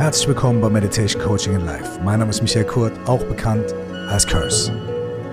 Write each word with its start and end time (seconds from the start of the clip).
Herzlich 0.00 0.28
willkommen 0.28 0.62
bei 0.62 0.70
Meditation 0.70 1.20
Coaching 1.20 1.56
in 1.56 1.66
Life. 1.66 2.00
Mein 2.02 2.20
Name 2.20 2.30
ist 2.30 2.40
Michael 2.40 2.64
Kurt, 2.64 2.94
auch 3.04 3.22
bekannt 3.24 3.74
als 4.08 4.26
Curse. 4.26 4.72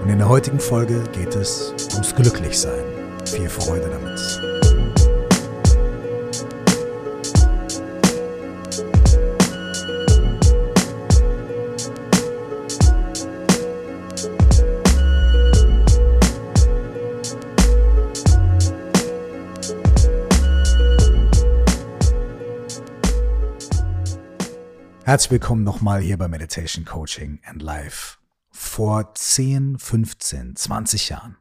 Und 0.03 0.09
in 0.09 0.17
der 0.17 0.27
heutigen 0.27 0.59
Folge 0.59 1.01
geht 1.13 1.33
es 1.35 1.73
ums 1.93 2.13
Glücklichsein. 2.13 2.83
Viel 3.23 3.47
Freude 3.47 3.89
damit. 3.89 4.56
Herzlich 25.07 25.31
willkommen 25.31 25.63
nochmal 25.63 26.01
hier 26.01 26.17
bei 26.17 26.27
Meditation 26.27 26.83
Coaching 26.83 27.39
and 27.45 27.61
Life. 27.61 28.17
Vor 28.51 29.13
10, 29.13 29.79
15, 29.79 30.57
20 30.57 31.07
Jahren, 31.07 31.37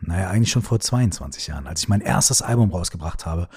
naja, 0.00 0.28
eigentlich 0.28 0.50
schon 0.50 0.62
vor 0.62 0.80
22 0.80 1.46
Jahren, 1.46 1.68
als 1.68 1.82
ich 1.82 1.88
mein 1.88 2.00
erstes 2.00 2.42
Album 2.42 2.72
rausgebracht 2.72 3.26
habe, 3.26 3.48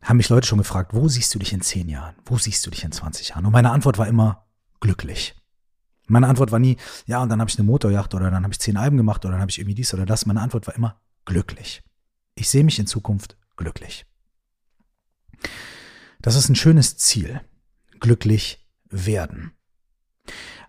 haben 0.00 0.18
mich 0.18 0.28
Leute 0.28 0.46
schon 0.46 0.58
gefragt, 0.58 0.94
wo 0.94 1.08
siehst 1.08 1.34
du 1.34 1.40
dich 1.40 1.52
in 1.52 1.60
10 1.60 1.88
Jahren? 1.88 2.14
Wo 2.24 2.38
siehst 2.38 2.64
du 2.64 2.70
dich 2.70 2.84
in 2.84 2.92
20 2.92 3.30
Jahren? 3.30 3.46
Und 3.46 3.52
meine 3.52 3.72
Antwort 3.72 3.98
war 3.98 4.06
immer 4.06 4.46
glücklich. 4.78 5.34
Meine 6.06 6.28
Antwort 6.28 6.52
war 6.52 6.60
nie, 6.60 6.76
ja, 7.06 7.20
und 7.20 7.30
dann 7.30 7.40
habe 7.40 7.50
ich 7.50 7.58
eine 7.58 7.66
Motorjacht 7.66 8.14
oder 8.14 8.30
dann 8.30 8.44
habe 8.44 8.54
ich 8.54 8.60
10 8.60 8.76
Alben 8.76 8.96
gemacht 8.96 9.24
oder 9.24 9.32
dann 9.32 9.40
habe 9.40 9.50
ich 9.50 9.58
irgendwie 9.58 9.74
dies 9.74 9.92
oder 9.92 10.06
das. 10.06 10.24
Meine 10.24 10.40
Antwort 10.40 10.68
war 10.68 10.76
immer 10.76 11.00
glücklich. 11.24 11.82
Ich 12.36 12.48
sehe 12.48 12.62
mich 12.62 12.78
in 12.78 12.86
Zukunft 12.86 13.36
glücklich. 13.56 14.06
Das 16.22 16.36
ist 16.36 16.48
ein 16.48 16.54
schönes 16.54 16.96
Ziel 16.96 17.40
glücklich 18.00 18.66
werden. 18.88 19.52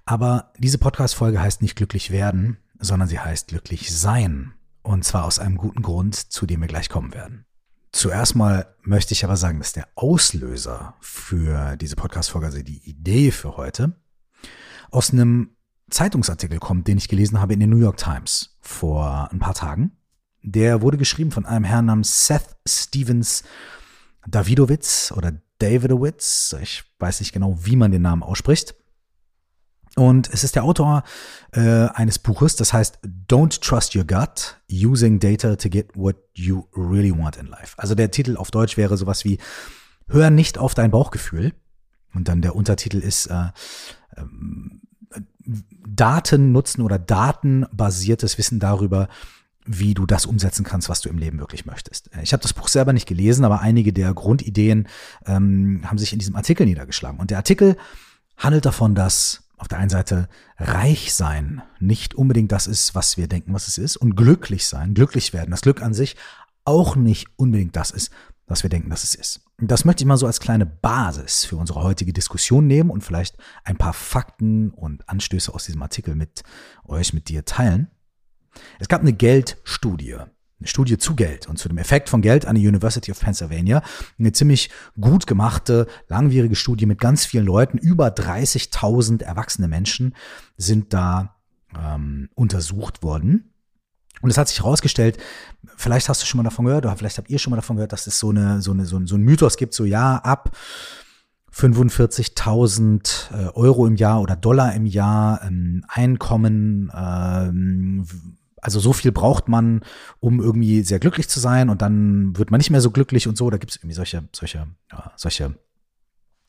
Aber 0.06 0.54
diese 0.58 0.78
Podcast-Folge 0.78 1.42
heißt 1.42 1.62
nicht 1.62 1.76
glücklich 1.76 2.12
werden, 2.12 2.58
sondern 2.80 3.08
sie 3.08 3.20
heißt 3.20 3.48
glücklich 3.48 3.96
sein. 3.96 4.54
Und 4.82 5.04
zwar 5.04 5.26
aus 5.26 5.40
einem 5.40 5.58
guten 5.58 5.82
Grund, 5.82 6.16
zu 6.16 6.46
dem 6.46 6.62
wir 6.62 6.68
gleich 6.68 6.90
kommen 6.90 7.14
werden. 7.14 7.46
Zuerst 7.92 8.36
mal 8.36 8.76
möchte 8.84 9.14
ich 9.14 9.24
aber 9.24 9.38
sagen, 9.38 9.58
dass 9.60 9.74
der 9.74 9.88
Auslöser 9.96 10.96
für 11.00 11.78
diese 11.78 11.96
Podcast-Folge, 11.96 12.48
also 12.48 12.62
die 12.62 12.88
Idee 12.88 13.32
für 13.32 13.58
heute, 13.58 13.96
aus 14.92 15.12
einem 15.12 15.56
Zeitungsartikel 15.90 16.60
kommt, 16.60 16.88
den 16.88 16.98
ich 16.98 17.08
gelesen 17.08 17.40
habe 17.40 17.54
in 17.54 17.60
den 17.60 17.70
New 17.70 17.80
York 17.80 17.98
Times 17.98 18.58
vor 18.62 19.32
ein 19.32 19.40
paar 19.40 19.54
Tagen. 19.54 19.98
Der 20.42 20.82
wurde 20.82 20.98
geschrieben 20.98 21.32
von 21.32 21.46
einem 21.46 21.66
Herrn 21.66 21.86
namens 21.86 22.28
Seth 22.28 22.56
Stevens 22.68 23.44
Davidowitz 24.28 25.12
oder 25.16 25.34
Davidowitz. 25.60 26.56
Ich 26.62 26.84
weiß 27.00 27.20
nicht 27.20 27.34
genau, 27.34 27.58
wie 27.62 27.76
man 27.76 27.92
den 27.92 28.02
Namen 28.02 28.24
ausspricht. 28.24 28.76
Und 29.96 30.30
es 30.34 30.44
ist 30.44 30.56
der 30.56 30.66
Autor 30.66 31.04
äh, 31.54 31.88
eines 31.88 32.20
Buches, 32.20 32.58
das 32.58 32.74
heißt 32.74 33.00
Don't 33.30 33.62
Trust 33.62 33.96
Your 33.96 34.04
Gut, 34.04 34.60
Using 34.70 35.20
Data 35.20 35.56
to 35.56 35.70
Get 35.70 35.96
What 35.96 36.18
You 36.34 36.66
Really 36.76 37.18
Want 37.18 37.38
in 37.38 37.48
Life. 37.48 37.76
Also 37.78 37.96
der 37.96 38.12
Titel 38.12 38.36
auf 38.36 38.52
Deutsch 38.52 38.76
wäre 38.76 38.98
sowas 38.98 39.24
wie 39.24 39.40
Hör 40.08 40.30
nicht 40.30 40.58
auf 40.58 40.74
dein 40.74 40.92
Bauchgefühl. 40.92 41.54
Und 42.14 42.28
dann 42.28 42.42
der 42.42 42.56
Untertitel 42.56 42.98
ist 42.98 43.28
äh, 43.28 43.52
ähm, 44.18 44.82
Daten 45.88 46.52
nutzen 46.52 46.82
oder 46.82 47.00
datenbasiertes 47.00 48.38
Wissen 48.38 48.60
darüber, 48.60 49.08
wie 49.66 49.94
du 49.94 50.06
das 50.06 50.26
umsetzen 50.26 50.64
kannst, 50.64 50.90
was 50.90 51.02
du 51.02 51.10
im 51.10 51.18
Leben 51.18 51.40
wirklich 51.40 51.66
möchtest. 51.66 52.10
Ich 52.22 52.34
habe 52.34 52.44
das 52.44 52.54
Buch 52.54 52.68
selber 52.68 52.94
nicht 52.94 53.08
gelesen, 53.08 53.46
aber 53.46 53.62
einige 53.62 53.94
der 53.94 54.14
Grundideen 54.14 54.88
ähm, 55.26 55.82
haben 55.86 55.98
sich 55.98 56.14
in 56.14 56.20
diesem 56.20 56.36
Artikel 56.36 56.66
niedergeschlagen. 56.66 57.20
Und 57.20 57.32
der 57.32 57.38
Artikel 57.38 57.76
handelt 58.38 58.66
davon, 58.66 58.96
dass 58.96 59.44
auf 59.58 59.68
der 59.68 59.78
einen 59.78 59.90
Seite 59.90 60.28
reich 60.58 61.14
sein 61.14 61.62
nicht 61.80 62.14
unbedingt 62.14 62.52
das 62.52 62.68
ist, 62.68 62.94
was 62.94 63.18
wir 63.18 63.28
denken, 63.28 63.54
was 63.54 63.68
es 63.68 63.78
ist, 63.78 63.98
und 63.98 64.16
glücklich 64.16 64.68
sein, 64.68 64.94
glücklich 64.94 65.34
werden, 65.34 65.52
das 65.52 65.62
Glück 65.62 65.82
an 65.82 65.94
sich 65.94 66.16
auch 66.66 66.96
nicht 66.96 67.28
unbedingt 67.38 67.76
das 67.76 67.92
ist, 67.92 68.12
was 68.48 68.64
wir 68.64 68.70
denken, 68.70 68.90
dass 68.90 69.04
es 69.04 69.16
ist. 69.16 69.42
Das 69.58 69.86
möchte 69.86 70.04
ich 70.04 70.08
mal 70.08 70.18
so 70.18 70.28
als 70.28 70.40
kleine 70.40 70.66
Basis 70.66 71.46
für 71.46 71.56
unsere 71.56 71.82
heutige 71.82 72.12
Diskussion 72.12 72.68
nehmen 72.68 72.90
und 72.90 73.04
vielleicht 73.04 73.38
ein 73.64 73.78
paar 73.78 73.94
Fakten 73.94 74.72
und 74.72 75.08
Anstöße 75.08 75.54
aus 75.54 75.66
diesem 75.66 75.82
Artikel 75.82 76.16
mit 76.16 76.44
euch, 76.84 77.14
mit 77.14 77.30
dir 77.30 77.46
teilen. 77.46 77.90
Es 78.80 78.88
gab 78.88 79.02
eine 79.02 79.14
Geldstudie, 79.14 80.16
eine 80.16 80.68
Studie 80.68 80.98
zu 80.98 81.16
Geld 81.16 81.48
und 81.48 81.58
zu 81.58 81.68
dem 81.68 81.78
Effekt 81.78 82.10
von 82.10 82.22
Geld 82.22 82.46
an 82.46 82.56
der 82.56 82.68
University 82.68 83.12
of 83.12 83.20
Pennsylvania. 83.20 83.82
Eine 84.18 84.32
ziemlich 84.32 84.70
gut 85.00 85.28
gemachte, 85.28 85.88
langwierige 86.08 86.56
Studie 86.56 86.86
mit 86.86 87.00
ganz 87.00 87.26
vielen 87.26 87.46
Leuten. 87.46 87.78
Über 87.78 88.08
30.000 88.08 89.24
erwachsene 89.24 89.68
Menschen 89.68 90.16
sind 90.58 90.94
da 90.94 91.36
ähm, 91.78 92.30
untersucht 92.36 93.04
worden. 93.04 93.52
Und 94.22 94.30
es 94.30 94.38
hat 94.38 94.48
sich 94.48 94.60
herausgestellt, 94.60 95.18
vielleicht 95.76 96.10
hast 96.10 96.22
du 96.22 96.26
schon 96.26 96.38
mal 96.38 96.44
davon 96.44 96.66
gehört, 96.66 96.86
oder 96.86 96.96
vielleicht 96.96 97.18
habt 97.18 97.30
ihr 97.30 97.38
schon 97.38 97.52
mal 97.52 97.58
davon 97.58 97.76
gehört, 97.76 97.92
dass 97.92 98.08
es 98.08 98.18
so, 98.18 98.30
eine, 98.30 98.62
so, 98.62 98.72
eine, 98.72 98.86
so, 98.86 98.98
ein, 98.98 99.08
so 99.08 99.16
ein 99.16 99.22
Mythos 99.22 99.58
gibt, 99.58 99.74
so 99.74 99.84
ja, 99.84 100.18
ab 100.18 100.56
45.000 101.54 103.32
äh, 103.32 103.50
Euro 103.54 103.86
im 103.88 103.96
Jahr 103.96 104.22
oder 104.22 104.36
Dollar 104.36 104.74
im 104.74 104.86
Jahr 104.86 105.42
ähm, 105.44 105.86
Einkommen 105.88 106.92
ähm, 106.96 108.06
also 108.66 108.80
so 108.80 108.94
viel 108.94 109.12
braucht 109.12 109.48
man, 109.48 109.82
um 110.20 110.42
irgendwie 110.42 110.82
sehr 110.82 110.98
glücklich 110.98 111.30
zu 111.30 111.40
sein 111.40 111.70
und 111.70 111.84
dann 111.84 112.36
wird 112.36 112.50
man 112.50 112.58
nicht 112.58 112.72
mehr 112.72 112.82
so 112.82 112.90
glücklich 112.90 113.28
und 113.28 113.38
so. 113.38 113.48
Da 113.52 113.58
gibt 113.58 113.72
es 113.72 113.78
irgendwie 113.78 113.94
solche, 113.94 114.28
solche, 114.36 114.68
ja, 114.92 115.12
solche, 115.16 115.60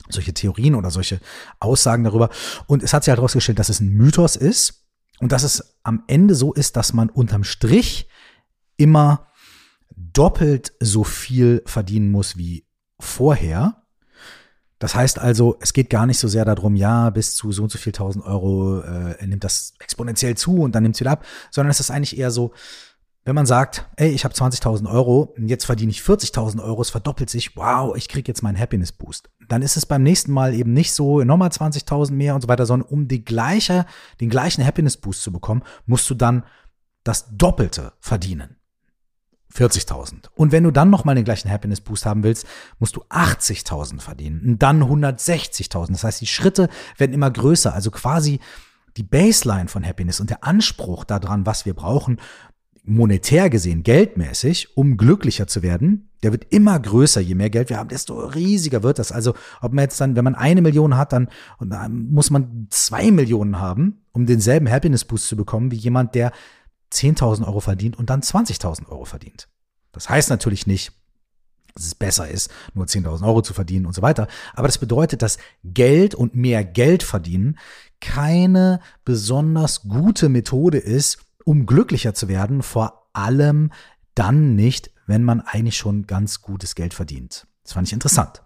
solche 0.08 0.32
Theorien 0.32 0.74
oder 0.74 0.90
solche 0.90 1.20
Aussagen 1.60 2.04
darüber. 2.04 2.30
Und 2.66 2.82
es 2.82 2.94
hat 2.94 3.04
sich 3.04 3.10
halt 3.10 3.18
herausgestellt, 3.18 3.58
dass 3.58 3.68
es 3.68 3.80
ein 3.80 3.90
Mythos 3.90 4.34
ist 4.34 4.86
und 5.20 5.30
dass 5.30 5.42
es 5.42 5.76
am 5.82 6.04
Ende 6.06 6.34
so 6.34 6.54
ist, 6.54 6.76
dass 6.76 6.94
man 6.94 7.10
unterm 7.10 7.44
Strich 7.44 8.08
immer 8.78 9.26
doppelt 9.94 10.72
so 10.80 11.04
viel 11.04 11.62
verdienen 11.66 12.10
muss 12.10 12.38
wie 12.38 12.66
vorher 12.98 13.85
das 14.78 14.94
heißt 14.94 15.18
also, 15.18 15.56
es 15.60 15.72
geht 15.72 15.88
gar 15.88 16.06
nicht 16.06 16.18
so 16.18 16.28
sehr 16.28 16.44
darum, 16.44 16.76
ja, 16.76 17.10
bis 17.10 17.34
zu 17.34 17.50
so 17.52 17.62
und 17.62 17.70
so 17.70 17.78
viel 17.78 17.92
tausend 17.92 18.24
Euro 18.24 18.80
äh, 18.80 19.26
nimmt 19.26 19.44
das 19.44 19.74
exponentiell 19.80 20.36
zu 20.36 20.58
und 20.62 20.74
dann 20.74 20.82
nimmt 20.82 20.96
es 20.96 21.00
wieder 21.00 21.12
ab, 21.12 21.24
sondern 21.50 21.70
es 21.70 21.80
ist 21.80 21.90
eigentlich 21.90 22.18
eher 22.18 22.30
so, 22.30 22.52
wenn 23.24 23.34
man 23.34 23.46
sagt, 23.46 23.86
ey, 23.96 24.10
ich 24.10 24.24
habe 24.24 24.34
20.000 24.34 24.88
Euro, 24.88 25.34
jetzt 25.38 25.64
verdiene 25.64 25.90
ich 25.90 26.00
40.000 26.00 26.62
Euro, 26.62 26.80
es 26.80 26.90
verdoppelt 26.90 27.28
sich, 27.28 27.56
wow, 27.56 27.96
ich 27.96 28.08
kriege 28.08 28.28
jetzt 28.28 28.42
meinen 28.42 28.58
Happiness 28.58 28.92
Boost. 28.92 29.30
Dann 29.48 29.62
ist 29.62 29.76
es 29.76 29.84
beim 29.84 30.04
nächsten 30.04 30.30
Mal 30.30 30.54
eben 30.54 30.72
nicht 30.72 30.92
so, 30.92 31.24
nochmal 31.24 31.48
20.000 31.48 32.12
mehr 32.12 32.36
und 32.36 32.42
so 32.42 32.48
weiter, 32.48 32.66
sondern 32.66 32.88
um 32.88 33.08
die 33.08 33.24
gleiche, 33.24 33.84
den 34.20 34.30
gleichen 34.30 34.64
Happiness 34.64 34.96
Boost 34.96 35.22
zu 35.22 35.32
bekommen, 35.32 35.62
musst 35.86 36.08
du 36.08 36.14
dann 36.14 36.44
das 37.02 37.26
Doppelte 37.36 37.94
verdienen. 37.98 38.56
40.000. 39.56 40.28
Und 40.34 40.52
wenn 40.52 40.64
du 40.64 40.70
dann 40.70 40.90
nochmal 40.90 41.14
den 41.14 41.24
gleichen 41.24 41.50
Happiness 41.50 41.80
Boost 41.80 42.06
haben 42.06 42.22
willst, 42.22 42.46
musst 42.78 42.96
du 42.96 43.02
80.000 43.10 44.00
verdienen 44.00 44.42
und 44.44 44.62
dann 44.62 44.82
160.000. 44.82 45.92
Das 45.92 46.04
heißt, 46.04 46.20
die 46.20 46.26
Schritte 46.26 46.68
werden 46.98 47.12
immer 47.12 47.30
größer. 47.30 47.72
Also 47.72 47.90
quasi 47.90 48.40
die 48.96 49.02
Baseline 49.02 49.68
von 49.68 49.84
Happiness 49.84 50.20
und 50.20 50.30
der 50.30 50.44
Anspruch 50.44 51.04
daran, 51.04 51.46
was 51.46 51.66
wir 51.66 51.74
brauchen, 51.74 52.18
monetär 52.86 53.50
gesehen, 53.50 53.82
geldmäßig, 53.82 54.76
um 54.76 54.96
glücklicher 54.96 55.46
zu 55.46 55.62
werden, 55.62 56.08
der 56.22 56.32
wird 56.32 56.46
immer 56.50 56.78
größer. 56.78 57.20
Je 57.20 57.34
mehr 57.34 57.50
Geld 57.50 57.68
wir 57.68 57.78
haben, 57.78 57.88
desto 57.88 58.18
riesiger 58.18 58.82
wird 58.82 58.98
das. 58.98 59.12
Also, 59.12 59.34
ob 59.60 59.72
man 59.72 59.82
jetzt 59.82 60.00
dann, 60.00 60.16
wenn 60.16 60.24
man 60.24 60.34
eine 60.36 60.62
Million 60.62 60.96
hat, 60.96 61.12
dann, 61.12 61.28
dann 61.60 62.10
muss 62.10 62.30
man 62.30 62.68
zwei 62.70 63.10
Millionen 63.10 63.58
haben, 63.58 64.02
um 64.12 64.24
denselben 64.24 64.70
Happiness 64.70 65.04
Boost 65.04 65.26
zu 65.26 65.36
bekommen, 65.36 65.72
wie 65.72 65.76
jemand, 65.76 66.14
der 66.14 66.32
10.000 66.96 67.46
Euro 67.46 67.60
verdient 67.60 67.98
und 67.98 68.10
dann 68.10 68.22
20.000 68.22 68.88
Euro 68.88 69.04
verdient. 69.04 69.48
Das 69.92 70.08
heißt 70.08 70.30
natürlich 70.30 70.66
nicht, 70.66 70.92
dass 71.74 71.86
es 71.86 71.94
besser 71.94 72.28
ist, 72.28 72.50
nur 72.74 72.86
10.000 72.86 73.26
Euro 73.26 73.42
zu 73.42 73.52
verdienen 73.52 73.86
und 73.86 73.94
so 73.94 74.02
weiter. 74.02 74.28
Aber 74.54 74.66
das 74.66 74.78
bedeutet, 74.78 75.22
dass 75.22 75.38
Geld 75.62 76.14
und 76.14 76.34
mehr 76.34 76.64
Geld 76.64 77.02
verdienen 77.02 77.58
keine 78.00 78.80
besonders 79.04 79.82
gute 79.82 80.28
Methode 80.28 80.78
ist, 80.78 81.18
um 81.44 81.66
glücklicher 81.66 82.14
zu 82.14 82.28
werden. 82.28 82.62
Vor 82.62 83.08
allem 83.12 83.72
dann 84.14 84.54
nicht, 84.54 84.90
wenn 85.06 85.22
man 85.22 85.40
eigentlich 85.40 85.76
schon 85.76 86.06
ganz 86.06 86.42
gutes 86.42 86.74
Geld 86.74 86.94
verdient. 86.94 87.46
Das 87.62 87.72
fand 87.74 87.86
ich 87.86 87.92
interessant. 87.92 88.42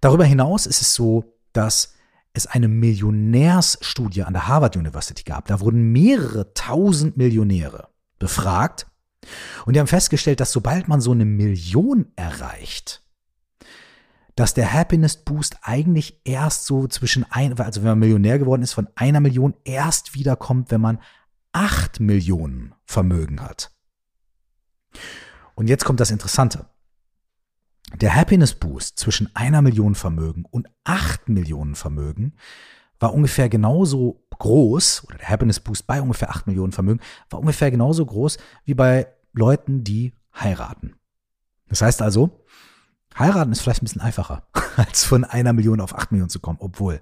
Darüber 0.00 0.24
hinaus 0.24 0.66
ist 0.66 0.80
es 0.80 0.94
so, 0.94 1.24
dass 1.52 1.94
es 2.38 2.46
eine 2.46 2.68
Millionärsstudie 2.68 4.22
an 4.22 4.32
der 4.32 4.48
Harvard 4.48 4.76
University 4.76 5.22
gab. 5.22 5.46
Da 5.46 5.60
wurden 5.60 5.92
mehrere 5.92 6.54
tausend 6.54 7.16
Millionäre 7.16 7.88
befragt 8.18 8.86
und 9.66 9.74
die 9.74 9.80
haben 9.80 9.86
festgestellt, 9.86 10.40
dass 10.40 10.52
sobald 10.52 10.88
man 10.88 11.00
so 11.00 11.12
eine 11.12 11.24
Million 11.24 12.12
erreicht, 12.16 13.02
dass 14.34 14.54
der 14.54 14.72
Happiness 14.72 15.16
Boost 15.16 15.58
eigentlich 15.62 16.20
erst 16.24 16.64
so 16.66 16.86
zwischen 16.86 17.26
ein, 17.30 17.58
also 17.58 17.82
wenn 17.82 17.90
man 17.90 17.98
Millionär 17.98 18.38
geworden 18.38 18.62
ist, 18.62 18.72
von 18.72 18.88
einer 18.94 19.20
Million 19.20 19.54
erst 19.64 20.14
wiederkommt, 20.14 20.70
wenn 20.70 20.80
man 20.80 21.00
acht 21.52 21.98
Millionen 21.98 22.74
Vermögen 22.84 23.40
hat. 23.40 23.72
Und 25.54 25.68
jetzt 25.68 25.84
kommt 25.84 26.00
das 26.00 26.12
Interessante. 26.12 26.66
Der 27.96 28.14
Happiness 28.14 28.54
Boost 28.54 28.98
zwischen 28.98 29.34
einer 29.34 29.62
Million 29.62 29.94
Vermögen 29.94 30.44
und 30.50 30.68
acht 30.84 31.28
Millionen 31.28 31.74
Vermögen 31.74 32.34
war 33.00 33.14
ungefähr 33.14 33.48
genauso 33.48 34.24
groß, 34.38 35.04
oder 35.06 35.18
der 35.18 35.28
Happiness 35.28 35.60
Boost 35.60 35.86
bei 35.86 36.02
ungefähr 36.02 36.30
acht 36.30 36.46
Millionen 36.46 36.72
Vermögen 36.72 37.00
war 37.30 37.40
ungefähr 37.40 37.70
genauso 37.70 38.04
groß 38.04 38.38
wie 38.64 38.74
bei 38.74 39.08
Leuten, 39.32 39.84
die 39.84 40.14
heiraten. 40.34 40.96
Das 41.68 41.82
heißt 41.82 42.02
also, 42.02 42.44
heiraten 43.18 43.52
ist 43.52 43.60
vielleicht 43.60 43.82
ein 43.82 43.84
bisschen 43.84 44.00
einfacher, 44.00 44.48
als 44.76 45.04
von 45.04 45.24
einer 45.24 45.52
Million 45.52 45.80
auf 45.80 45.96
acht 45.96 46.12
Millionen 46.12 46.30
zu 46.30 46.40
kommen. 46.40 46.58
Obwohl, 46.60 47.00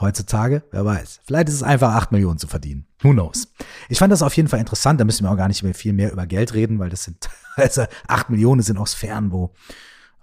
heutzutage, 0.00 0.64
wer 0.70 0.84
weiß, 0.84 1.20
vielleicht 1.24 1.48
ist 1.48 1.56
es 1.56 1.62
einfach 1.62 1.94
acht 1.94 2.12
Millionen 2.12 2.38
zu 2.38 2.46
verdienen. 2.46 2.86
Who 3.00 3.12
knows? 3.12 3.48
Ich 3.88 3.98
fand 3.98 4.12
das 4.12 4.22
auf 4.22 4.36
jeden 4.36 4.48
Fall 4.48 4.60
interessant. 4.60 5.00
Da 5.00 5.04
müssen 5.04 5.24
wir 5.24 5.30
auch 5.30 5.36
gar 5.36 5.48
nicht 5.48 5.62
mehr 5.62 5.74
viel 5.74 5.92
mehr 5.92 6.12
über 6.12 6.26
Geld 6.26 6.54
reden, 6.54 6.78
weil 6.78 6.90
das 6.90 7.04
sind, 7.04 7.28
also 7.56 7.84
acht 8.06 8.28
Millionen 8.30 8.62
sind 8.62 8.78
auch 8.78 8.86
Sphären, 8.86 9.32
wo 9.32 9.54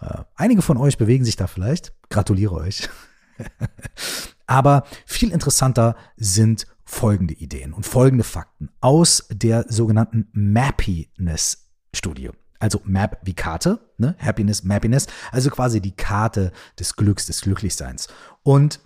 äh, 0.01 0.23
einige 0.35 0.61
von 0.61 0.77
euch 0.77 0.97
bewegen 0.97 1.25
sich 1.25 1.35
da 1.35 1.47
vielleicht. 1.47 1.93
Gratuliere 2.09 2.55
euch. 2.55 2.89
Aber 4.47 4.85
viel 5.05 5.31
interessanter 5.31 5.95
sind 6.15 6.67
folgende 6.85 7.33
Ideen 7.33 7.73
und 7.73 7.85
folgende 7.85 8.23
Fakten 8.23 8.69
aus 8.79 9.25
der 9.31 9.65
sogenannten 9.69 10.27
Mappiness-Studie. 10.33 12.29
Also 12.59 12.81
Map 12.85 13.19
wie 13.23 13.33
Karte, 13.33 13.79
ne? 13.97 14.15
Happiness, 14.19 14.63
Mappiness, 14.63 15.07
also 15.31 15.49
quasi 15.49 15.81
die 15.81 15.95
Karte 15.95 16.51
des 16.79 16.95
Glücks, 16.95 17.25
des 17.25 17.41
Glücklichseins. 17.41 18.07
Und 18.43 18.79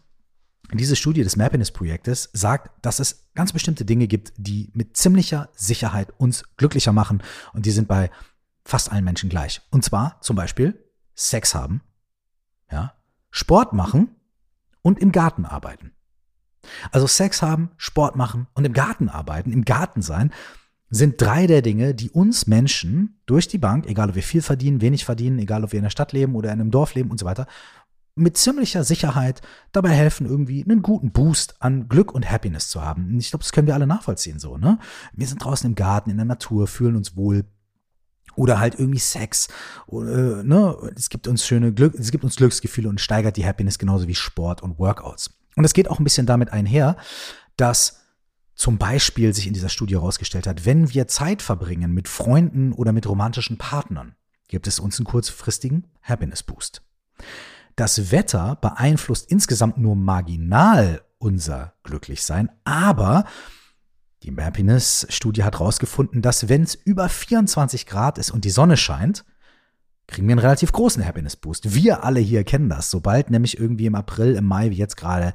diese 0.74 0.96
Studie 0.96 1.24
des 1.24 1.36
Mappiness-Projektes 1.36 2.30
sagt, 2.34 2.72
dass 2.84 3.00
es 3.00 3.30
ganz 3.36 3.54
bestimmte 3.54 3.86
Dinge 3.86 4.08
gibt, 4.08 4.34
die 4.38 4.70
mit 4.74 4.96
ziemlicher 4.98 5.50
Sicherheit 5.54 6.14
uns 6.18 6.44
glücklicher 6.58 6.94
machen. 6.94 7.22
Und 7.54 7.66
die 7.66 7.72
sind 7.72 7.88
bei 7.88 8.12
fast 8.64 8.92
allen 8.92 9.04
Menschen 9.04 9.30
gleich. 9.30 9.62
Und 9.72 9.84
zwar 9.84 10.22
zum 10.22 10.36
Beispiel 10.36 10.84
Sex 11.20 11.54
haben, 11.54 11.82
ja, 12.72 12.94
Sport 13.30 13.74
machen 13.74 14.16
und 14.82 15.00
im 15.00 15.12
Garten 15.12 15.46
arbeiten. 15.46 15.92
Also 16.92 17.08
Sex 17.08 17.42
haben, 17.42 17.72
Sport 17.78 18.16
machen 18.16 18.48
und 18.54 18.66
im 18.66 18.74
Garten 18.74 19.10
arbeiten, 19.10 19.52
im 19.52 19.66
Garten 19.66 20.02
sein, 20.02 20.32
sind 20.90 21.22
drei 21.22 21.46
der 21.46 21.62
Dinge, 21.62 21.94
die 21.94 22.10
uns 22.10 22.48
Menschen 22.48 23.20
durch 23.26 23.48
die 23.48 23.58
Bank, 23.58 23.86
egal 23.86 24.10
ob 24.10 24.16
wir 24.16 24.24
viel 24.24 24.42
verdienen, 24.42 24.82
wenig 24.82 25.04
verdienen, 25.04 25.40
egal 25.40 25.64
ob 25.64 25.74
wir 25.74 25.80
in 25.80 25.84
der 25.84 25.90
Stadt 25.90 26.14
leben 26.14 26.36
oder 26.36 26.54
in 26.54 26.62
einem 26.62 26.72
Dorf 26.72 26.96
leben 26.96 27.12
und 27.12 27.20
so 27.20 27.26
weiter, 27.26 27.48
mit 28.16 28.38
ziemlicher 28.38 28.86
Sicherheit 28.86 29.42
dabei 29.72 29.90
helfen, 29.90 30.26
irgendwie 30.26 30.64
einen 30.64 30.82
guten 30.82 31.12
Boost 31.12 31.62
an 31.62 31.90
Glück 31.90 32.14
und 32.14 32.30
Happiness 32.30 32.70
zu 32.70 32.82
haben. 32.82 33.08
Und 33.10 33.20
ich 33.20 33.30
glaube, 33.30 33.44
das 33.44 33.52
können 33.52 33.68
wir 33.68 33.76
alle 33.76 33.88
nachvollziehen 33.88 34.40
so, 34.40 34.58
ne? 34.58 34.80
Wir 35.14 35.28
sind 35.28 35.44
draußen 35.44 35.70
im 35.70 35.76
Garten, 35.76 36.10
in 36.10 36.18
der 36.18 36.26
Natur, 36.26 36.68
fühlen 36.68 36.96
uns 36.96 37.16
wohl, 37.16 37.46
oder 38.40 38.60
halt 38.60 38.80
irgendwie 38.80 39.00
Sex. 39.00 39.50
Oder, 39.86 40.44
ne? 40.44 40.76
Es 40.96 41.10
gibt 41.10 41.28
uns 41.28 41.46
schöne 41.46 41.74
Glück, 41.74 41.94
es 41.96 42.10
gibt 42.10 42.24
uns 42.24 42.38
Glücksgefühle 42.38 42.88
und 42.88 43.02
steigert 43.02 43.36
die 43.36 43.46
Happiness 43.46 43.78
genauso 43.78 44.08
wie 44.08 44.16
Sport 44.16 44.64
und 44.64 44.80
Workouts. 44.80 45.32
Und 45.58 45.66
es 45.66 45.74
geht 45.74 45.90
auch 45.90 46.00
ein 46.00 46.06
bisschen 46.06 46.26
damit 46.26 46.54
einher, 46.54 46.96
dass 47.58 48.00
zum 48.56 48.78
Beispiel 48.78 49.34
sich 49.34 49.46
in 49.46 49.54
dieser 49.54 49.68
Studie 49.68 49.96
herausgestellt 49.96 50.48
hat, 50.48 50.66
wenn 50.66 50.94
wir 50.94 51.08
Zeit 51.08 51.42
verbringen 51.42 51.94
mit 51.94 52.08
Freunden 52.08 52.72
oder 52.72 52.94
mit 52.94 53.08
romantischen 53.08 53.58
Partnern, 53.58 54.16
gibt 54.48 54.68
es 54.68 54.80
uns 54.80 55.00
einen 55.00 55.06
kurzfristigen 55.06 55.88
Happiness 56.02 56.44
Boost. 56.44 56.82
Das 57.76 58.12
Wetter 58.12 58.58
beeinflusst 58.62 59.30
insgesamt 59.30 59.78
nur 59.78 59.96
marginal 59.96 61.02
unser 61.18 61.74
Glücklichsein, 61.84 62.50
aber 62.64 63.26
die 64.24 64.36
Happiness-Studie 64.36 65.44
hat 65.44 65.60
herausgefunden, 65.60 66.22
dass 66.22 66.50
wenn 66.50 66.64
es 66.64 66.76
über 66.76 67.08
24 67.10 67.86
Grad 67.86 68.18
ist 68.18 68.32
und 68.32 68.46
die 68.46 68.50
Sonne 68.50 68.78
scheint, 68.78 69.24
kriegen 70.08 70.28
wir 70.28 70.34
einen 70.34 70.40
relativ 70.40 70.72
großen 70.72 71.06
Happiness-Boost. 71.06 71.74
Wir 71.74 72.04
alle 72.04 72.20
hier 72.20 72.44
kennen 72.44 72.70
das. 72.70 72.90
Sobald 72.90 73.30
nämlich 73.30 73.60
irgendwie 73.60 73.86
im 73.86 73.96
April, 73.96 74.36
im 74.36 74.46
Mai, 74.46 74.72
wie 74.72 74.76
jetzt 74.76 74.98
gerade, 74.98 75.34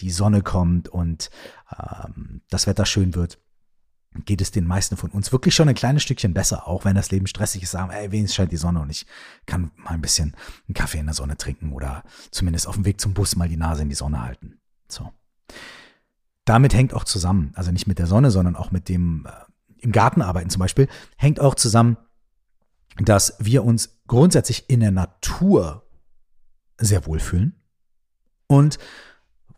die 0.00 0.10
Sonne 0.10 0.42
kommt 0.42 0.88
und 0.88 1.30
ähm, 1.76 2.42
das 2.50 2.66
Wetter 2.66 2.86
schön 2.86 3.14
wird, 3.14 3.38
geht 4.24 4.40
es 4.40 4.50
den 4.50 4.66
meisten 4.66 4.96
von 4.96 5.10
uns 5.10 5.32
wirklich 5.32 5.54
schon 5.54 5.68
ein 5.68 5.74
kleines 5.74 6.02
Stückchen 6.02 6.34
besser, 6.34 6.66
auch 6.66 6.84
wenn 6.84 6.96
das 6.96 7.10
Leben 7.10 7.26
stressig 7.26 7.62
ist, 7.62 7.70
sagen, 7.70 7.90
ey, 7.90 8.10
wenigstens 8.10 8.34
scheint 8.34 8.52
die 8.52 8.56
Sonne 8.56 8.80
und 8.80 8.90
ich 8.90 9.06
kann 9.46 9.70
mal 9.76 9.90
ein 9.90 10.00
bisschen 10.00 10.34
einen 10.66 10.74
Kaffee 10.74 10.98
in 10.98 11.06
der 11.06 11.14
Sonne 11.14 11.36
trinken 11.36 11.72
oder 11.72 12.02
zumindest 12.30 12.66
auf 12.66 12.74
dem 12.74 12.84
Weg 12.84 13.00
zum 13.00 13.14
Bus 13.14 13.36
mal 13.36 13.48
die 13.48 13.56
Nase 13.56 13.82
in 13.82 13.88
die 13.88 13.94
Sonne 13.94 14.22
halten. 14.22 14.58
So 14.88 15.12
damit 16.44 16.74
hängt 16.74 16.94
auch 16.94 17.04
zusammen, 17.04 17.52
also 17.54 17.70
nicht 17.70 17.86
mit 17.86 17.98
der 17.98 18.06
Sonne, 18.06 18.30
sondern 18.30 18.56
auch 18.56 18.70
mit 18.70 18.88
dem 18.88 19.26
äh, 19.26 19.30
im 19.82 19.92
Garten 19.92 20.22
arbeiten 20.22 20.50
zum 20.50 20.60
Beispiel, 20.60 20.88
hängt 21.16 21.40
auch 21.40 21.54
zusammen, 21.54 21.96
dass 22.98 23.36
wir 23.38 23.64
uns 23.64 24.00
grundsätzlich 24.06 24.68
in 24.68 24.80
der 24.80 24.90
Natur 24.90 25.86
sehr 26.76 27.06
wohlfühlen. 27.06 27.54
Und 28.46 28.78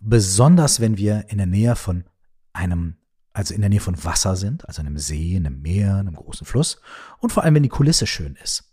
besonders 0.01 0.81
wenn 0.81 0.97
wir 0.97 1.25
in 1.29 1.39
der 1.39 1.47
Nähe 1.47 1.75
von 1.75 2.05
einem, 2.53 2.97
also 3.33 3.55
in 3.55 3.63
der 3.63 3.71
Nähe 3.71 3.81
von 3.81 4.05
Wasser 4.05 4.37
sind, 4.37 4.69
also 4.69 4.81
einem 4.81 4.99
See, 4.99 5.35
einem 5.35 5.61
Meer, 5.63 5.97
einem 5.97 6.15
großen 6.15 6.47
Fluss. 6.47 6.81
Und 7.19 7.33
vor 7.33 7.43
allem 7.43 7.55
wenn 7.55 7.63
die 7.63 7.69
Kulisse 7.69 8.07
schön 8.07 8.37
ist 8.43 8.73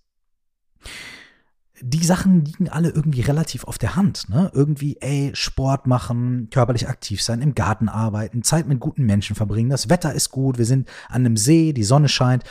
die 1.82 2.04
Sachen 2.04 2.46
liegen 2.46 2.70
alle 2.70 2.90
irgendwie 2.90 3.22
relativ 3.22 3.64
auf 3.64 3.78
der 3.78 3.96
Hand. 3.96 4.30
Ne? 4.30 4.52
Irgendwie, 4.54 4.98
ey, 5.02 5.32
Sport 5.34 5.88
machen, 5.88 6.50
körperlich 6.52 6.88
aktiv 6.88 7.22
sein, 7.22 7.42
im 7.42 7.56
Garten 7.56 7.90
arbeiten, 7.90 8.44
Zeit 8.44 8.68
mit 8.68 8.80
guten 8.80 9.06
Menschen 9.06 9.36
verbringen, 9.36 9.70
das 9.70 9.90
Wetter 9.90 10.14
ist 10.14 10.30
gut, 10.32 10.58
wir 10.58 10.66
sind 10.66 10.88
an 11.08 11.26
einem 11.26 11.38
See, 11.38 11.74
die 11.74 11.84
Sonne 11.84 12.10
scheint. 12.10 12.44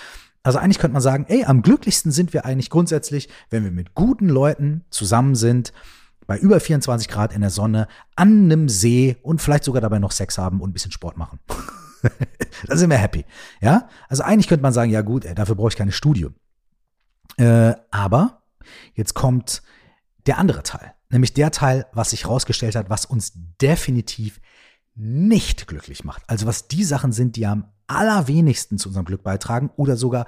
Also 0.43 0.59
eigentlich 0.59 0.79
könnte 0.79 0.95
man 0.95 1.03
sagen, 1.03 1.27
ey, 1.29 1.45
am 1.45 1.63
glücklichsten 1.63 2.13
sind 2.13 2.33
wir 2.33 2.45
eigentlich 2.45 2.71
grundsätzlich, 2.71 3.29
wenn 3.51 3.65
wir 3.65 3.71
mit 3.71 3.95
guten 3.95 4.29
Leuten 4.29 4.85
zusammen 4.91 5.35
sind, 5.35 5.73
bei 6.27 6.39
über 6.39 6.61
24 6.61 7.09
Grad 7.09 7.35
in 7.35 7.41
der 7.41 7.51
Sonne, 7.51 7.89
an 8.15 8.45
einem 8.45 8.69
See 8.69 9.17
und 9.23 9.41
vielleicht 9.41 9.65
sogar 9.65 9.81
dabei 9.81 9.99
noch 9.99 10.13
Sex 10.13 10.39
haben 10.39 10.61
und 10.61 10.71
ein 10.71 10.73
bisschen 10.73 10.93
Sport 10.93 11.17
machen. 11.17 11.41
da 12.67 12.77
sind 12.77 12.91
wir 12.91 12.99
happy. 12.99 13.25
Ja? 13.61 13.89
Also 14.09 14.23
eigentlich 14.23 14.47
könnte 14.47 14.63
man 14.63 14.73
sagen, 14.73 14.91
ja 14.91 15.03
gut, 15.03 15.25
ey, 15.25 15.35
dafür 15.35 15.55
brauche 15.55 15.69
ich 15.69 15.77
keine 15.77 15.93
Studie. 15.93 16.29
Äh, 17.39 17.75
aber 17.91 18.38
Jetzt 18.95 19.15
kommt 19.15 19.63
der 20.27 20.39
andere 20.39 20.63
Teil, 20.63 20.95
nämlich 21.11 21.33
der 21.33 21.51
Teil, 21.51 21.87
was 21.93 22.11
sich 22.11 22.25
herausgestellt 22.25 22.75
hat, 22.77 22.91
was 22.91 23.05
uns 23.05 23.33
definitiv 23.61 24.41
nicht 24.95 25.67
glücklich 25.67 26.05
macht. 26.05 26.23
Also 26.27 26.47
was 26.47 26.69
die 26.69 26.85
Sachen 26.85 27.13
sind, 27.13 27.37
die 27.37 27.47
am 27.47 27.73
allerwenigsten 27.87 28.79
zu 28.79 28.89
unserem 28.89 29.07
Glück 29.07 29.23
beitragen 29.23 29.71
oder 29.77 29.97
sogar 29.97 30.27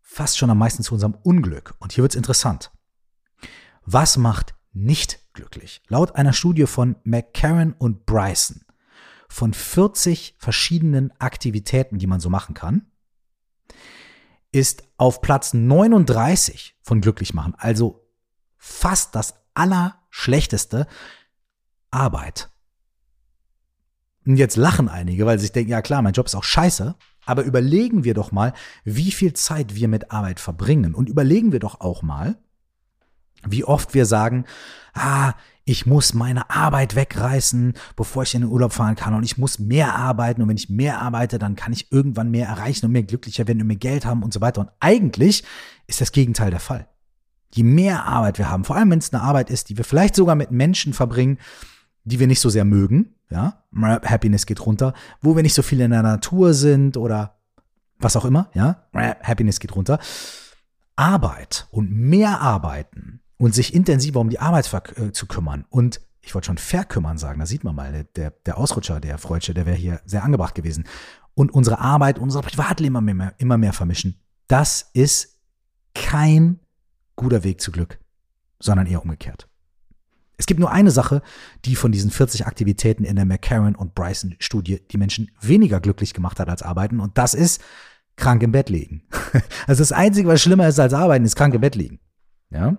fast 0.00 0.38
schon 0.38 0.50
am 0.50 0.58
meisten 0.58 0.82
zu 0.82 0.94
unserem 0.94 1.14
Unglück. 1.22 1.74
Und 1.78 1.92
hier 1.92 2.02
wird 2.02 2.12
es 2.12 2.16
interessant. 2.16 2.70
Was 3.84 4.16
macht 4.16 4.54
nicht 4.72 5.20
glücklich? 5.32 5.82
Laut 5.88 6.16
einer 6.16 6.32
Studie 6.32 6.66
von 6.66 6.96
McCarran 7.04 7.72
und 7.72 8.06
Bryson 8.06 8.62
von 9.28 9.52
40 9.52 10.36
verschiedenen 10.38 11.12
Aktivitäten, 11.20 11.98
die 11.98 12.06
man 12.06 12.20
so 12.20 12.30
machen 12.30 12.54
kann, 12.54 12.90
ist 14.52 14.84
auf 14.96 15.20
Platz 15.20 15.54
39 15.54 16.76
von 16.82 17.00
glücklich 17.00 17.34
machen, 17.34 17.54
also 17.56 18.06
fast 18.56 19.14
das 19.14 19.34
Allerschlechteste, 19.54 20.86
Arbeit. 21.90 22.50
Und 24.26 24.36
jetzt 24.36 24.56
lachen 24.56 24.88
einige, 24.88 25.24
weil 25.24 25.38
sie 25.38 25.46
sich 25.46 25.52
denken, 25.52 25.70
ja 25.70 25.80
klar, 25.80 26.02
mein 26.02 26.12
Job 26.12 26.26
ist 26.26 26.34
auch 26.34 26.44
scheiße, 26.44 26.94
aber 27.24 27.42
überlegen 27.42 28.04
wir 28.04 28.14
doch 28.14 28.30
mal, 28.30 28.52
wie 28.84 29.10
viel 29.10 29.32
Zeit 29.32 29.74
wir 29.74 29.88
mit 29.88 30.12
Arbeit 30.12 30.38
verbringen. 30.40 30.94
Und 30.94 31.08
überlegen 31.08 31.52
wir 31.52 31.60
doch 31.60 31.80
auch 31.80 32.02
mal, 32.02 32.38
wie 33.46 33.64
oft 33.64 33.94
wir 33.94 34.06
sagen, 34.06 34.44
ah, 34.94 35.34
ich 35.68 35.84
muss 35.84 36.14
meine 36.14 36.48
Arbeit 36.48 36.94
wegreißen, 36.94 37.74
bevor 37.94 38.22
ich 38.22 38.34
in 38.34 38.40
den 38.40 38.50
Urlaub 38.50 38.72
fahren 38.72 38.96
kann 38.96 39.12
und 39.12 39.22
ich 39.22 39.36
muss 39.36 39.58
mehr 39.58 39.94
arbeiten 39.94 40.40
und 40.40 40.48
wenn 40.48 40.56
ich 40.56 40.70
mehr 40.70 41.02
arbeite, 41.02 41.38
dann 41.38 41.56
kann 41.56 41.74
ich 41.74 41.92
irgendwann 41.92 42.30
mehr 42.30 42.48
erreichen 42.48 42.86
und 42.86 42.92
mehr 42.92 43.02
glücklicher 43.02 43.46
werden 43.46 43.60
und 43.60 43.66
mehr 43.66 43.76
Geld 43.76 44.06
haben 44.06 44.22
und 44.22 44.32
so 44.32 44.40
weiter. 44.40 44.62
Und 44.62 44.70
eigentlich 44.80 45.44
ist 45.86 46.00
das 46.00 46.12
Gegenteil 46.12 46.50
der 46.50 46.60
Fall. 46.60 46.88
Je 47.52 47.64
mehr 47.64 48.06
Arbeit 48.06 48.38
wir 48.38 48.50
haben, 48.50 48.64
vor 48.64 48.76
allem 48.76 48.90
wenn 48.90 48.98
es 48.98 49.12
eine 49.12 49.22
Arbeit 49.22 49.50
ist, 49.50 49.68
die 49.68 49.76
wir 49.76 49.84
vielleicht 49.84 50.14
sogar 50.16 50.36
mit 50.36 50.50
Menschen 50.50 50.94
verbringen, 50.94 51.38
die 52.04 52.18
wir 52.18 52.26
nicht 52.26 52.40
so 52.40 52.48
sehr 52.48 52.64
mögen, 52.64 53.14
ja, 53.30 53.62
Happiness 53.74 54.46
geht 54.46 54.64
runter, 54.64 54.94
wo 55.20 55.36
wir 55.36 55.42
nicht 55.42 55.54
so 55.54 55.62
viel 55.62 55.80
in 55.82 55.90
der 55.90 56.02
Natur 56.02 56.54
sind 56.54 56.96
oder 56.96 57.36
was 57.98 58.16
auch 58.16 58.24
immer, 58.24 58.48
ja, 58.54 58.86
Happiness 58.94 59.60
geht 59.60 59.74
runter. 59.76 59.98
Arbeit 60.96 61.68
und 61.70 61.90
mehr 61.90 62.40
arbeiten 62.40 63.20
und 63.38 63.54
sich 63.54 63.72
intensiver 63.72 64.20
um 64.20 64.28
die 64.28 64.40
Arbeit 64.40 64.70
äh, 64.96 65.12
zu 65.12 65.26
kümmern 65.26 65.64
und 65.70 66.00
ich 66.20 66.34
wollte 66.34 66.46
schon 66.46 66.58
verkümmern 66.58 67.16
sagen, 67.16 67.40
da 67.40 67.46
sieht 67.46 67.64
man 67.64 67.74
mal, 67.74 68.04
der, 68.16 68.30
der 68.30 68.58
Ausrutscher, 68.58 69.00
der 69.00 69.16
Freudsche, 69.16 69.54
der 69.54 69.64
wäre 69.64 69.76
hier 69.76 70.00
sehr 70.04 70.24
angebracht 70.24 70.54
gewesen. 70.54 70.84
Und 71.34 71.52
unsere 71.52 71.78
Arbeit, 71.78 72.18
unser 72.18 72.42
Privatleben 72.42 72.96
immer 72.96 73.14
mehr, 73.14 73.34
immer 73.38 73.56
mehr 73.56 73.72
vermischen, 73.72 74.20
das 74.46 74.90
ist 74.92 75.38
kein 75.94 76.60
guter 77.16 77.44
Weg 77.44 77.60
zu 77.62 77.72
Glück, 77.72 77.98
sondern 78.60 78.86
eher 78.86 79.02
umgekehrt. 79.02 79.48
Es 80.36 80.46
gibt 80.46 80.60
nur 80.60 80.70
eine 80.70 80.90
Sache, 80.90 81.22
die 81.64 81.76
von 81.76 81.92
diesen 81.92 82.10
40 82.10 82.46
Aktivitäten 82.46 83.04
in 83.04 83.16
der 83.16 83.24
McCarran 83.24 83.74
und 83.74 83.94
Bryson 83.94 84.36
Studie 84.38 84.80
die 84.90 84.98
Menschen 84.98 85.30
weniger 85.40 85.80
glücklich 85.80 86.14
gemacht 86.14 86.38
hat 86.38 86.48
als 86.48 86.62
arbeiten 86.62 87.00
und 87.00 87.18
das 87.18 87.34
ist 87.34 87.62
krank 88.16 88.42
im 88.42 88.52
Bett 88.52 88.68
liegen. 88.68 89.02
Also 89.66 89.80
das 89.82 89.92
einzige, 89.92 90.28
was 90.28 90.40
schlimmer 90.40 90.68
ist 90.68 90.78
als 90.78 90.94
arbeiten, 90.94 91.24
ist 91.24 91.36
krank 91.36 91.54
im 91.54 91.60
Bett 91.60 91.74
liegen. 91.74 92.00
Ja? 92.50 92.76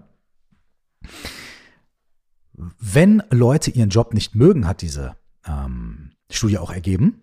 Wenn 2.54 3.24
Leute 3.30 3.72
ihren 3.72 3.90
Job 3.90 4.14
nicht 4.14 4.36
mögen, 4.36 4.68
hat 4.68 4.82
diese 4.82 5.16
ähm, 5.46 6.12
Studie 6.30 6.58
auch 6.58 6.72
ergeben. 6.72 7.22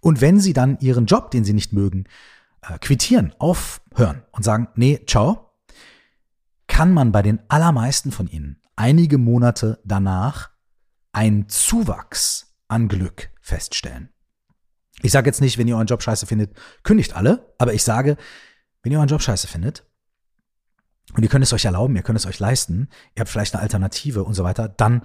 Und 0.00 0.20
wenn 0.20 0.40
sie 0.40 0.52
dann 0.52 0.78
ihren 0.80 1.06
Job, 1.06 1.30
den 1.30 1.44
sie 1.44 1.52
nicht 1.52 1.72
mögen, 1.72 2.04
äh, 2.62 2.78
quittieren, 2.78 3.32
aufhören 3.38 4.22
und 4.32 4.42
sagen, 4.42 4.68
nee, 4.74 5.00
ciao, 5.06 5.52
kann 6.66 6.92
man 6.92 7.12
bei 7.12 7.22
den 7.22 7.40
allermeisten 7.48 8.10
von 8.10 8.26
ihnen 8.26 8.60
einige 8.76 9.18
Monate 9.18 9.80
danach 9.84 10.50
einen 11.12 11.48
Zuwachs 11.48 12.56
an 12.68 12.88
Glück 12.88 13.30
feststellen. 13.40 14.08
Ich 15.02 15.12
sage 15.12 15.28
jetzt 15.28 15.40
nicht, 15.40 15.58
wenn 15.58 15.68
ihr 15.68 15.76
euren 15.76 15.86
Job 15.86 16.02
scheiße 16.02 16.26
findet, 16.26 16.56
kündigt 16.82 17.14
alle, 17.14 17.54
aber 17.58 17.74
ich 17.74 17.82
sage, 17.82 18.16
wenn 18.82 18.92
ihr 18.92 18.98
euren 18.98 19.08
Job 19.08 19.22
scheiße 19.22 19.46
findet, 19.46 19.84
und 21.14 21.22
ihr 21.22 21.28
könnt 21.28 21.44
es 21.44 21.52
euch 21.52 21.64
erlauben, 21.64 21.96
ihr 21.96 22.02
könnt 22.02 22.18
es 22.18 22.26
euch 22.26 22.38
leisten, 22.38 22.88
ihr 23.14 23.20
habt 23.20 23.30
vielleicht 23.30 23.54
eine 23.54 23.62
Alternative 23.62 24.24
und 24.24 24.34
so 24.34 24.44
weiter, 24.44 24.68
dann 24.68 25.02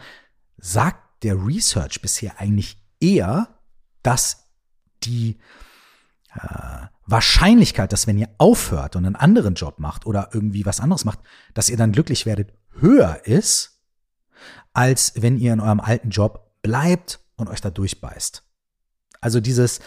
sagt 0.57 1.23
der 1.23 1.35
Research 1.35 2.01
bisher 2.01 2.39
eigentlich 2.39 2.81
eher, 2.99 3.59
dass 4.03 4.47
die 5.03 5.37
äh, 6.33 6.87
Wahrscheinlichkeit, 7.05 7.91
dass 7.93 8.07
wenn 8.07 8.17
ihr 8.17 8.29
aufhört 8.37 8.95
und 8.95 9.05
einen 9.05 9.15
anderen 9.15 9.55
Job 9.55 9.79
macht 9.79 10.05
oder 10.05 10.29
irgendwie 10.33 10.65
was 10.65 10.79
anderes 10.79 11.05
macht, 11.05 11.19
dass 11.53 11.69
ihr 11.69 11.77
dann 11.77 11.91
glücklich 11.91 12.25
werdet, 12.25 12.53
höher 12.79 13.25
ist, 13.25 13.81
als 14.73 15.13
wenn 15.15 15.37
ihr 15.37 15.53
in 15.53 15.59
eurem 15.59 15.79
alten 15.79 16.09
Job 16.09 16.51
bleibt 16.61 17.19
und 17.35 17.49
euch 17.49 17.61
da 17.61 17.69
durchbeißt. 17.69 18.43
Also 19.21 19.39
dieses, 19.39 19.79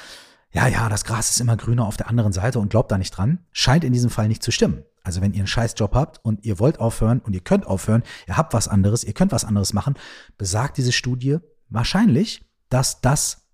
ja, 0.51 0.67
ja, 0.67 0.89
das 0.89 1.05
Gras 1.05 1.31
ist 1.31 1.41
immer 1.41 1.57
grüner 1.57 1.87
auf 1.87 1.97
der 1.97 2.09
anderen 2.09 2.33
Seite 2.33 2.59
und 2.59 2.71
glaubt 2.71 2.91
da 2.91 2.99
nicht 2.99 3.13
dran, 3.13 3.47
scheint 3.53 3.85
in 3.85 3.93
diesem 3.93 4.11
Fall 4.11 4.29
nicht 4.29 4.43
zu 4.43 4.51
stimmen. 4.51 4.85
Also 5.03 5.21
wenn 5.21 5.33
ihr 5.33 5.39
einen 5.39 5.47
Scheißjob 5.47 5.95
habt 5.95 6.25
und 6.25 6.45
ihr 6.45 6.59
wollt 6.59 6.79
aufhören 6.79 7.21
und 7.21 7.33
ihr 7.33 7.41
könnt 7.41 7.67
aufhören, 7.67 8.03
ihr 8.27 8.37
habt 8.37 8.53
was 8.53 8.69
anderes, 8.69 9.05
ihr 9.05 9.15
könnt 9.15 9.33
was 9.33 9.45
anderes 9.45 9.73
machen, 9.73 9.95
besagt 10.37 10.77
diese 10.77 10.93
Studie 10.93 11.39
wahrscheinlich, 11.69 12.45
dass 12.69 13.01
das 13.01 13.49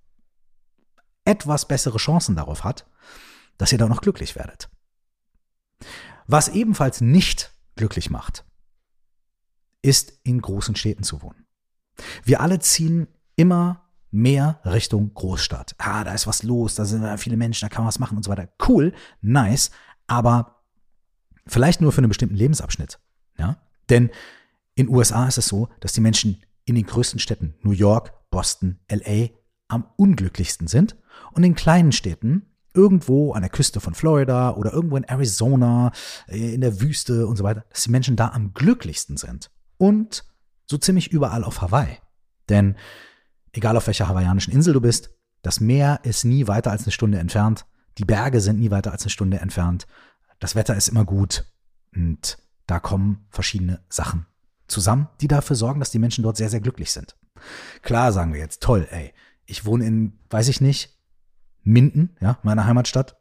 etwas 1.25 1.67
bessere 1.69 1.99
Chancen 1.99 2.37
darauf 2.37 2.65
hat, 2.65 2.87
dass 3.59 3.73
ihr 3.73 3.79
da 3.79 3.89
noch 3.89 4.01
glücklich 4.01 4.37
werdet. 4.37 4.69
Was 6.27 6.49
ebenfalls 6.49 7.01
nicht 7.01 7.53
glücklich 7.77 8.11
macht, 8.11 8.45
ist 9.83 10.19
in 10.25 10.41
großen 10.41 10.75
Städten 10.75 11.05
zu 11.05 11.23
wohnen. 11.23 11.47
Wir 12.25 12.41
alle 12.41 12.59
ziehen 12.59 13.07
immer 13.37 13.89
mehr 14.11 14.61
Richtung 14.65 15.13
Großstadt. 15.15 15.75
Ah, 15.79 16.03
da 16.05 16.13
ist 16.13 16.27
was 16.27 16.43
los, 16.43 16.75
da 16.75 16.85
sind 16.85 17.19
viele 17.19 17.37
Menschen, 17.37 17.67
da 17.67 17.69
kann 17.69 17.83
man 17.83 17.89
was 17.89 17.99
machen 17.99 18.17
und 18.17 18.25
so 18.25 18.31
weiter. 18.31 18.49
Cool, 18.67 18.93
nice, 19.21 19.71
aber 20.07 20.56
Vielleicht 21.47 21.81
nur 21.81 21.93
für 21.93 21.99
einen 21.99 22.09
bestimmten 22.09 22.37
Lebensabschnitt. 22.37 22.99
Ja? 23.39 23.59
Denn 23.89 24.11
in 24.75 24.89
USA 24.89 25.27
ist 25.27 25.39
es 25.39 25.47
so, 25.47 25.69
dass 25.81 25.93
die 25.93 26.01
Menschen 26.01 26.43
in 26.65 26.75
den 26.75 26.87
größten 26.87 27.21
Städten, 27.21 27.55
New 27.63 27.71
York, 27.71 28.13
Boston, 28.31 28.79
LA, 28.91 29.29
am 29.69 29.87
unglücklichsten 29.97 30.69
sind 30.69 30.97
und 31.33 31.45
in 31.45 31.55
kleinen 31.55 31.93
Städten, 31.93 32.51
irgendwo 32.75 33.33
an 33.33 33.41
der 33.41 33.51
Küste 33.51 33.81
von 33.81 33.95
Florida 33.95 34.51
oder 34.51 34.73
irgendwo 34.73 34.97
in 34.97 35.05
Arizona, 35.05 35.93
äh, 36.29 36.55
in 36.55 36.61
der 36.61 36.81
Wüste 36.81 37.27
und 37.27 37.37
so 37.37 37.45
weiter, 37.45 37.65
dass 37.71 37.85
die 37.85 37.91
Menschen 37.91 38.17
da 38.17 38.29
am 38.29 38.53
glücklichsten 38.53 39.17
sind. 39.17 39.51
Und 39.79 40.25
so 40.67 40.77
ziemlich 40.77 41.11
überall 41.11 41.43
auf 41.43 41.63
Hawaii. 41.63 41.99
Denn 42.49 42.77
egal 43.53 43.77
auf 43.77 43.87
welcher 43.87 44.09
hawaiianischen 44.09 44.53
Insel 44.53 44.75
du 44.75 44.81
bist, 44.81 45.11
das 45.43 45.61
Meer 45.61 46.01
ist 46.03 46.25
nie 46.25 46.49
weiter 46.49 46.71
als 46.71 46.83
eine 46.83 46.93
Stunde 46.93 47.19
entfernt, 47.19 47.67
die 47.99 48.05
Berge 48.05 48.41
sind 48.41 48.59
nie 48.59 48.71
weiter 48.71 48.93
als 48.93 49.03
eine 49.03 49.11
Stunde 49.11 49.39
entfernt 49.39 49.87
das 50.39 50.55
Wetter 50.55 50.77
ist 50.77 50.89
immer 50.89 51.05
gut 51.05 51.45
und 51.95 52.39
da 52.67 52.81
kommen 52.81 53.27
verschiedene 53.31 53.81
Sachen 53.89 54.27
zusammen, 54.69 55.09
die 55.21 55.29
dafür 55.29 55.57
sorgen, 55.57 55.81
dass 55.81 55.91
die 55.91 55.99
Menschen 55.99 56.23
dort 56.23 56.37
sehr, 56.37 56.51
sehr 56.51 56.61
glücklich 56.61 56.91
sind. 56.91 57.17
Klar 57.83 58.13
sagen 58.13 58.33
wir 58.33 58.41
jetzt, 58.41 58.63
toll, 58.63 58.89
ey, 58.91 59.13
ich 59.45 59.65
wohne 59.65 59.87
in, 59.87 60.19
weiß 60.31 60.49
ich 60.49 60.61
nicht, 60.61 60.97
Minden, 61.63 62.17
ja, 62.21 62.39
meiner 62.43 62.65
Heimatstadt. 62.65 63.17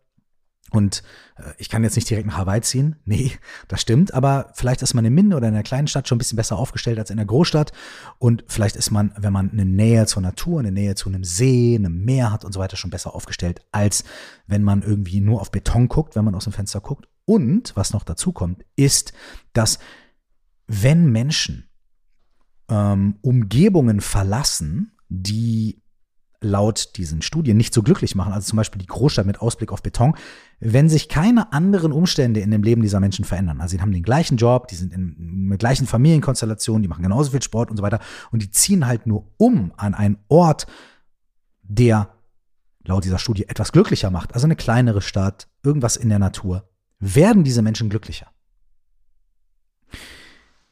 Und 0.72 1.04
äh, 1.38 1.52
ich 1.58 1.70
kann 1.70 1.84
jetzt 1.84 1.96
nicht 1.96 2.10
direkt 2.10 2.28
nach 2.28 2.38
Hawaii 2.38 2.62
ziehen. 2.62 2.96
Nee, 3.06 3.32
das 3.68 3.82
stimmt. 3.82 4.14
Aber 4.14 4.52
vielleicht 4.56 4.82
ist 4.82 4.94
man 4.94 5.06
in 5.06 5.14
Minden 5.14 5.34
oder 5.34 5.48
in 5.48 5.54
einer 5.54 5.64
kleinen 5.64 5.88
Stadt 5.88 6.08
schon 6.08 6.18
ein 6.18 6.20
bisschen 6.20 6.38
besser 6.38 6.58
aufgestellt 6.58 6.98
als 7.00 7.10
in 7.10 7.18
der 7.18 7.26
Großstadt. 7.26 7.72
Und 8.18 8.44
vielleicht 8.48 8.76
ist 8.76 8.92
man, 8.92 9.14
wenn 9.18 9.32
man 9.34 9.52
eine 9.52 9.66
Nähe 9.66 10.06
zur 10.08 10.22
Natur, 10.22 10.60
eine 10.60 10.72
Nähe 10.72 10.96
zu 10.96 11.10
einem 11.10 11.24
See, 11.24 11.76
einem 11.76 12.04
Meer 12.04 12.32
hat 12.32 12.46
und 12.46 12.52
so 12.52 12.60
weiter, 12.60 12.78
schon 12.78 12.90
besser 12.90 13.16
aufgestellt, 13.16 13.62
als 13.72 14.04
wenn 14.48 14.64
man 14.64 14.82
irgendwie 14.82 15.22
nur 15.22 15.42
auf 15.42 15.52
Beton 15.52 15.88
guckt, 15.88 16.16
wenn 16.16 16.26
man 16.26 16.36
aus 16.36 16.46
dem 16.46 16.54
Fenster 16.54 16.82
guckt. 16.82 17.08
Und 17.26 17.76
was 17.76 17.94
noch 17.94 18.04
dazu 18.04 18.32
kommt, 18.32 18.66
ist, 18.76 19.14
dass 19.54 19.80
wenn 20.68 21.12
Menschen 21.12 21.70
ähm, 22.70 23.18
Umgebungen 23.22 24.02
verlassen, 24.02 24.98
die 25.10 25.82
laut 26.46 26.96
diesen 26.98 27.22
Studien 27.22 27.58
nicht 27.58 27.74
so 27.74 27.84
glücklich 27.84 28.16
machen, 28.16 28.32
also 28.32 28.48
zum 28.48 28.58
Beispiel 28.58 28.80
die 28.80 28.88
Großstadt 28.88 29.26
mit 29.26 29.42
Ausblick 29.42 29.72
auf 29.72 29.84
Beton, 29.84 30.16
wenn 30.60 30.88
sich 30.88 31.10
keine 31.10 31.52
anderen 31.52 31.92
Umstände 31.92 32.40
in 32.40 32.52
dem 32.52 32.64
Leben 32.64 32.82
dieser 32.82 33.00
Menschen 33.00 33.26
verändern. 33.26 33.60
Also 33.60 33.76
sie 33.76 33.82
haben 33.82 33.92
den 33.92 34.04
gleichen 34.04 34.38
Job, 34.38 34.68
die 34.68 34.76
sind 34.76 34.94
in 34.94 35.50
der 35.50 35.58
gleichen 35.58 35.88
Familienkonstellation, 35.88 36.82
die 36.82 36.88
machen 36.88 37.04
genauso 37.04 37.32
viel 37.32 37.42
Sport 37.42 37.70
und 37.70 37.78
so 37.78 37.84
weiter 37.84 38.00
und 38.32 38.42
die 38.42 38.52
ziehen 38.52 38.88
halt 38.88 39.08
nur 39.08 39.32
um 39.38 39.74
an 39.76 39.94
einen 39.94 40.18
Ort, 40.28 40.68
der 41.64 42.10
laut 42.84 43.04
dieser 43.04 43.20
Studie 43.20 43.50
etwas 43.50 43.72
glücklicher 43.72 44.12
macht, 44.12 44.34
also 44.34 44.46
eine 44.46 44.56
kleinere 44.56 45.02
Stadt, 45.02 45.48
irgendwas 45.64 45.98
in 45.98 46.10
der 46.10 46.20
Natur, 46.20 46.70
werden 47.00 47.44
diese 47.44 47.62
Menschen 47.62 47.90
glücklicher. 47.90 48.28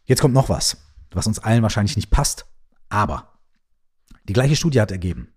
Jetzt 0.05 0.21
kommt 0.21 0.33
noch 0.33 0.49
was, 0.49 0.77
was 1.11 1.27
uns 1.27 1.39
allen 1.39 1.63
wahrscheinlich 1.63 1.95
nicht 1.95 2.11
passt, 2.11 2.45
aber 2.89 3.33
die 4.25 4.33
gleiche 4.33 4.55
Studie 4.55 4.79
hat 4.79 4.91
ergeben, 4.91 5.32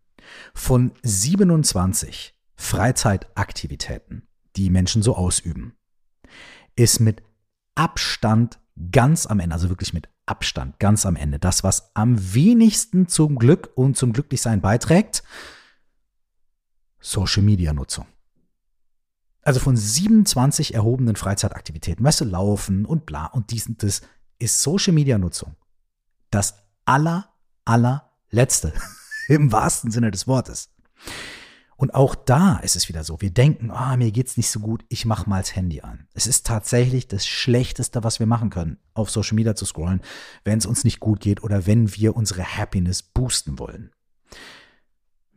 von 0.55 0.93
27 1.03 2.35
Freizeitaktivitäten, 2.57 4.27
die 4.57 4.71
Menschen 4.71 5.03
so 5.03 5.17
ausüben, 5.17 5.77
ist 6.75 7.01
mit 7.01 7.23
Abstand 7.75 8.59
ganz 8.91 9.27
am 9.27 9.41
Ende, 9.41 9.55
also 9.55 9.69
wirklich 9.69 9.93
mit 9.93 10.09
Abstand 10.27 10.79
ganz 10.79 11.07
am 11.07 11.17
Ende, 11.17 11.39
das, 11.39 11.63
was 11.63 11.95
am 11.95 12.35
wenigsten 12.35 13.09
zum 13.09 13.39
Glück 13.39 13.71
und 13.75 13.97
zum 13.97 14.13
Glücklichsein 14.13 14.61
beiträgt, 14.61 15.23
Social 17.01 17.43
Media 17.43 17.73
Nutzung. 17.73 18.07
Also 19.43 19.61
von 19.61 19.77
27 19.77 20.75
erhobenen 20.75 21.15
Freizeitaktivitäten, 21.15 22.05
weißt 22.05 22.23
du, 22.23 22.25
Laufen 22.25 22.85
und 22.85 23.07
bla 23.07 23.27
und 23.27 23.53
dies 23.53 23.69
und 23.69 23.83
das, 23.83 24.03
ist 24.39 24.61
Social 24.61 24.93
Media 24.93 25.19
Nutzung 25.19 25.55
das 26.31 26.55
aller, 26.85 27.33
allerletzte. 27.65 28.73
Im 29.29 29.53
wahrsten 29.53 29.91
Sinne 29.91 30.11
des 30.11 30.27
Wortes. 30.27 30.71
Und 31.77 31.95
auch 31.95 32.15
da 32.15 32.57
ist 32.59 32.75
es 32.75 32.89
wieder 32.89 33.05
so, 33.05 33.21
wir 33.21 33.31
denken, 33.31 33.71
ah, 33.71 33.93
oh, 33.93 33.97
mir 33.99 34.11
geht's 34.11 34.39
nicht 34.39 34.51
so 34.51 34.61
gut, 34.61 34.85
ich 34.89 35.05
mach 35.05 35.27
mal 35.27 35.43
das 35.43 35.55
Handy 35.55 35.83
an. 35.83 36.09
Es 36.15 36.27
ist 36.27 36.47
tatsächlich 36.47 37.07
das 37.07 37.27
Schlechteste, 37.27 38.03
was 38.03 38.19
wir 38.19 38.27
machen 38.27 38.49
können, 38.49 38.79
auf 38.95 39.11
Social 39.11 39.35
Media 39.35 39.55
zu 39.55 39.67
scrollen, 39.67 40.01
wenn 40.43 40.59
es 40.59 40.65
uns 40.65 40.85
nicht 40.85 41.01
gut 41.01 41.21
geht 41.21 41.43
oder 41.43 41.67
wenn 41.67 41.95
wir 41.95 42.17
unsere 42.17 42.45
Happiness 42.45 43.03
boosten 43.03 43.59
wollen. 43.59 43.91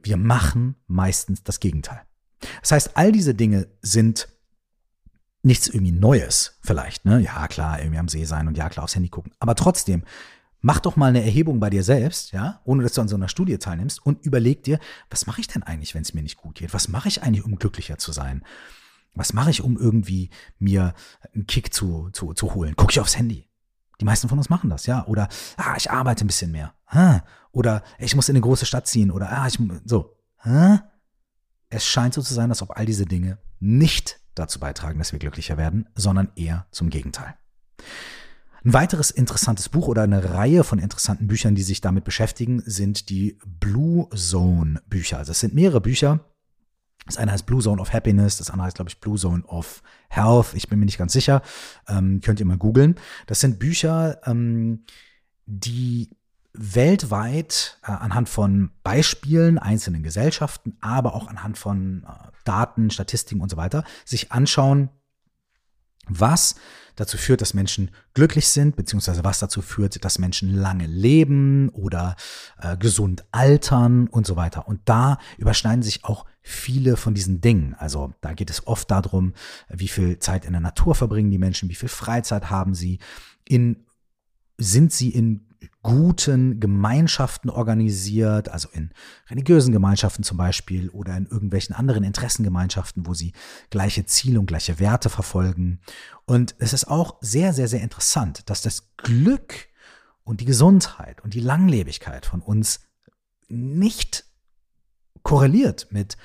Wir 0.01 0.15
machen 0.15 0.75
meistens 0.87 1.43
das 1.43 1.59
Gegenteil. 1.59 2.01
Das 2.61 2.71
heißt, 2.71 2.95
all 2.95 3.11
diese 3.11 3.35
Dinge 3.35 3.67
sind 3.81 4.29
nichts 5.41 5.67
irgendwie 5.67 5.91
Neues 5.91 6.57
vielleicht, 6.61 7.03
ne? 7.03 7.19
Ja, 7.19 7.47
klar, 7.49 7.79
irgendwie 7.79 7.99
am 7.99 8.07
See 8.07 8.23
sein 8.23 8.47
und 8.47 8.57
ja, 8.57 8.69
klar 8.69 8.85
aufs 8.85 8.95
Handy 8.95 9.09
gucken. 9.09 9.33
Aber 9.39 9.55
trotzdem, 9.55 10.03
Mach 10.61 10.79
doch 10.79 10.97
mal 10.97 11.07
eine 11.07 11.23
Erhebung 11.23 11.59
bei 11.59 11.69
dir 11.69 11.83
selbst, 11.83 12.33
ja, 12.33 12.59
ohne 12.65 12.83
dass 12.83 12.93
du 12.93 13.01
an 13.01 13.07
so 13.07 13.15
einer 13.15 13.29
Studie 13.29 13.57
teilnimmst 13.57 14.05
und 14.05 14.25
überleg 14.25 14.63
dir, 14.63 14.79
was 15.09 15.25
mache 15.25 15.39
ich 15.39 15.47
denn 15.47 15.63
eigentlich, 15.63 15.95
wenn 15.95 16.01
es 16.01 16.13
mir 16.13 16.21
nicht 16.21 16.37
gut 16.37 16.55
geht? 16.55 16.73
Was 16.73 16.89
mache 16.89 17.07
ich 17.07 17.23
eigentlich, 17.23 17.45
um 17.45 17.55
glücklicher 17.55 17.97
zu 17.97 18.11
sein? 18.11 18.43
Was 19.13 19.33
mache 19.33 19.49
ich, 19.51 19.61
um 19.61 19.77
irgendwie 19.77 20.29
mir 20.59 20.93
einen 21.33 21.47
Kick 21.47 21.73
zu, 21.73 22.09
zu, 22.11 22.33
zu 22.33 22.53
holen? 22.53 22.73
Guck 22.75 22.91
ich 22.91 22.99
aufs 22.99 23.17
Handy. 23.17 23.47
Die 24.01 24.05
meisten 24.05 24.29
von 24.29 24.37
uns 24.37 24.49
machen 24.49 24.69
das, 24.69 24.85
ja. 24.85 25.05
Oder, 25.07 25.27
ah, 25.57 25.75
ich 25.77 25.91
arbeite 25.91 26.25
ein 26.25 26.27
bisschen 26.27 26.51
mehr. 26.51 26.73
Oder 27.51 27.83
ich 27.97 28.15
muss 28.15 28.29
in 28.29 28.35
eine 28.35 28.41
große 28.41 28.65
Stadt 28.65 28.87
ziehen. 28.87 29.11
Oder, 29.11 29.31
ah, 29.31 29.47
ich, 29.47 29.57
so. 29.85 30.17
Es 31.69 31.85
scheint 31.85 32.13
so 32.13 32.21
zu 32.21 32.33
sein, 32.33 32.49
als 32.49 32.61
ob 32.61 32.77
all 32.77 32.85
diese 32.85 33.05
Dinge 33.05 33.39
nicht 33.59 34.19
dazu 34.35 34.59
beitragen, 34.59 34.99
dass 34.99 35.11
wir 35.11 35.19
glücklicher 35.19 35.57
werden, 35.57 35.87
sondern 35.95 36.31
eher 36.35 36.67
zum 36.71 36.89
Gegenteil. 36.89 37.35
Ein 38.63 38.73
weiteres 38.73 39.11
interessantes 39.11 39.69
Buch 39.69 39.87
oder 39.87 40.03
eine 40.03 40.33
Reihe 40.33 40.63
von 40.63 40.79
interessanten 40.79 41.27
Büchern, 41.27 41.55
die 41.55 41.63
sich 41.63 41.81
damit 41.81 42.03
beschäftigen, 42.03 42.61
sind 42.65 43.09
die 43.09 43.37
Blue 43.45 44.09
Zone 44.15 44.81
Bücher. 44.87 45.17
Also 45.17 45.31
es 45.31 45.39
sind 45.39 45.53
mehrere 45.53 45.81
Bücher. 45.81 46.19
Das 47.05 47.17
eine 47.17 47.31
heißt 47.31 47.45
Blue 47.45 47.61
Zone 47.61 47.81
of 47.81 47.93
Happiness, 47.93 48.37
das 48.37 48.49
andere 48.49 48.67
heißt, 48.67 48.75
glaube 48.75 48.89
ich, 48.89 48.99
Blue 48.99 49.17
Zone 49.17 49.43
of 49.45 49.81
Health. 50.09 50.53
Ich 50.53 50.67
bin 50.67 50.79
mir 50.79 50.85
nicht 50.85 50.97
ganz 50.97 51.13
sicher. 51.13 51.41
Ähm, 51.87 52.21
könnt 52.21 52.39
ihr 52.39 52.45
mal 52.45 52.57
googeln. 52.57 52.95
Das 53.25 53.39
sind 53.39 53.59
Bücher, 53.59 54.19
ähm, 54.25 54.83
die 55.45 56.09
weltweit 56.53 57.79
äh, 57.83 57.91
anhand 57.91 58.27
von 58.27 58.71
Beispielen 58.83 59.57
einzelnen 59.57 60.03
Gesellschaften, 60.03 60.77
aber 60.81 61.15
auch 61.15 61.27
anhand 61.27 61.57
von 61.57 62.03
äh, 62.03 62.31
Daten, 62.43 62.89
Statistiken 62.91 63.41
und 63.41 63.49
so 63.49 63.57
weiter 63.57 63.83
sich 64.05 64.31
anschauen, 64.31 64.89
was 66.09 66.55
dazu 66.95 67.17
führt, 67.17 67.41
dass 67.41 67.53
Menschen 67.53 67.91
glücklich 68.13 68.47
sind, 68.49 68.75
beziehungsweise 68.75 69.23
was 69.23 69.39
dazu 69.39 69.61
führt, 69.61 70.03
dass 70.03 70.19
Menschen 70.19 70.53
lange 70.53 70.85
leben 70.85 71.69
oder 71.69 72.15
äh, 72.59 72.75
gesund 72.77 73.23
altern 73.31 74.07
und 74.07 74.25
so 74.25 74.35
weiter. 74.35 74.67
Und 74.67 74.81
da 74.85 75.17
überschneiden 75.37 75.81
sich 75.81 76.03
auch 76.03 76.25
viele 76.41 76.97
von 76.97 77.13
diesen 77.13 77.41
Dingen. 77.41 77.75
Also 77.75 78.13
da 78.21 78.33
geht 78.33 78.49
es 78.49 78.67
oft 78.67 78.91
darum, 78.91 79.33
wie 79.69 79.87
viel 79.87 80.19
Zeit 80.19 80.45
in 80.45 80.51
der 80.51 80.61
Natur 80.61 80.95
verbringen 80.95 81.31
die 81.31 81.37
Menschen, 81.37 81.69
wie 81.69 81.75
viel 81.75 81.89
Freizeit 81.89 82.49
haben 82.49 82.73
sie, 82.73 82.99
in, 83.47 83.85
sind 84.57 84.91
sie 84.91 85.09
in 85.09 85.48
guten 85.81 86.59
Gemeinschaften 86.59 87.49
organisiert, 87.49 88.49
also 88.49 88.69
in 88.71 88.91
religiösen 89.29 89.71
Gemeinschaften 89.71 90.23
zum 90.23 90.37
Beispiel 90.37 90.89
oder 90.89 91.15
in 91.15 91.25
irgendwelchen 91.25 91.75
anderen 91.75 92.03
Interessengemeinschaften, 92.03 93.05
wo 93.05 93.13
sie 93.13 93.33
gleiche 93.69 94.05
Ziele 94.05 94.39
und 94.39 94.45
gleiche 94.45 94.79
Werte 94.79 95.09
verfolgen. 95.09 95.79
Und 96.25 96.55
es 96.59 96.73
ist 96.73 96.87
auch 96.87 97.17
sehr, 97.21 97.53
sehr, 97.53 97.67
sehr 97.67 97.81
interessant, 97.81 98.49
dass 98.49 98.61
das 98.61 98.95
Glück 98.97 99.67
und 100.23 100.41
die 100.41 100.45
Gesundheit 100.45 101.21
und 101.23 101.33
die 101.33 101.39
Langlebigkeit 101.39 102.25
von 102.25 102.41
uns 102.41 102.81
nicht 103.47 104.25
korreliert 105.23 105.87
mit 105.91 106.17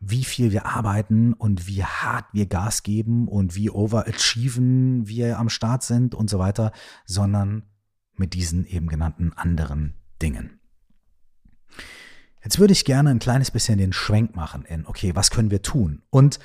wie 0.00 0.24
viel 0.24 0.50
wir 0.50 0.64
arbeiten 0.64 1.34
und 1.34 1.66
wie 1.66 1.84
hart 1.84 2.24
wir 2.32 2.46
Gas 2.46 2.82
geben 2.82 3.28
und 3.28 3.54
wie 3.54 3.70
overachieven 3.70 5.06
wir 5.06 5.38
am 5.38 5.50
Start 5.50 5.82
sind 5.82 6.14
und 6.14 6.30
so 6.30 6.38
weiter, 6.38 6.72
sondern 7.04 7.69
mit 8.20 8.34
diesen 8.34 8.66
eben 8.66 8.86
genannten 8.86 9.32
anderen 9.32 9.94
Dingen. 10.22 10.60
Jetzt 12.44 12.58
würde 12.58 12.72
ich 12.72 12.84
gerne 12.84 13.10
ein 13.10 13.18
kleines 13.18 13.50
bisschen 13.50 13.78
den 13.78 13.92
Schwenk 13.92 14.36
machen 14.36 14.64
in, 14.64 14.86
okay, 14.86 15.14
was 15.16 15.30
können 15.30 15.50
wir 15.50 15.62
tun? 15.62 16.02
Und 16.10 16.38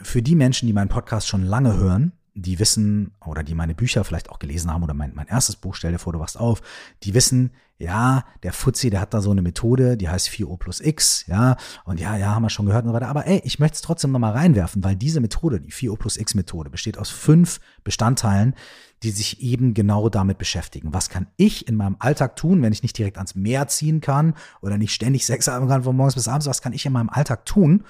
für 0.00 0.22
die 0.22 0.36
Menschen, 0.36 0.66
die 0.66 0.72
meinen 0.72 0.88
Podcast 0.88 1.26
schon 1.28 1.42
lange 1.42 1.76
hören, 1.76 2.12
die 2.34 2.58
wissen 2.58 3.14
oder 3.24 3.42
die 3.42 3.54
meine 3.54 3.74
Bücher 3.74 4.04
vielleicht 4.04 4.30
auch 4.30 4.38
gelesen 4.38 4.70
haben 4.70 4.82
oder 4.82 4.94
mein, 4.94 5.14
mein 5.14 5.28
erstes 5.28 5.56
Buch, 5.56 5.74
stell 5.74 5.92
dir 5.92 5.98
vor, 5.98 6.12
du 6.12 6.20
wachst 6.20 6.38
auf, 6.38 6.62
die 7.02 7.14
wissen, 7.14 7.52
ja, 7.82 8.24
der 8.44 8.52
Fuzzi, 8.52 8.90
der 8.90 9.00
hat 9.00 9.12
da 9.12 9.20
so 9.20 9.32
eine 9.32 9.42
Methode, 9.42 9.96
die 9.96 10.08
heißt 10.08 10.28
4O 10.28 10.56
plus 10.56 10.80
X, 10.80 11.24
ja, 11.26 11.56
und 11.84 11.98
ja, 11.98 12.16
ja, 12.16 12.34
haben 12.34 12.42
wir 12.42 12.50
schon 12.50 12.66
gehört 12.66 12.84
und 12.84 12.90
so 12.90 12.94
weiter, 12.94 13.08
aber 13.08 13.26
ey, 13.26 13.42
ich 13.44 13.58
möchte 13.58 13.74
es 13.74 13.80
trotzdem 13.80 14.12
nochmal 14.12 14.32
reinwerfen, 14.32 14.84
weil 14.84 14.94
diese 14.94 15.20
Methode, 15.20 15.60
die 15.60 15.72
4O 15.72 15.96
plus 15.96 16.16
X 16.16 16.34
Methode, 16.34 16.70
besteht 16.70 16.96
aus 16.96 17.10
fünf 17.10 17.60
Bestandteilen, 17.82 18.54
die 19.02 19.10
sich 19.10 19.42
eben 19.42 19.74
genau 19.74 20.08
damit 20.08 20.38
beschäftigen. 20.38 20.94
Was 20.94 21.08
kann 21.08 21.26
ich 21.36 21.66
in 21.66 21.74
meinem 21.74 21.96
Alltag 21.98 22.36
tun, 22.36 22.62
wenn 22.62 22.72
ich 22.72 22.84
nicht 22.84 22.96
direkt 22.96 23.16
ans 23.16 23.34
Meer 23.34 23.66
ziehen 23.66 24.00
kann 24.00 24.34
oder 24.60 24.78
nicht 24.78 24.94
ständig 24.94 25.26
Sex 25.26 25.48
haben 25.48 25.66
kann 25.66 25.82
von 25.82 25.96
morgens 25.96 26.14
bis 26.14 26.28
abends, 26.28 26.46
was 26.46 26.62
kann 26.62 26.72
ich 26.72 26.86
in 26.86 26.92
meinem 26.92 27.10
Alltag 27.10 27.44
tun, 27.44 27.84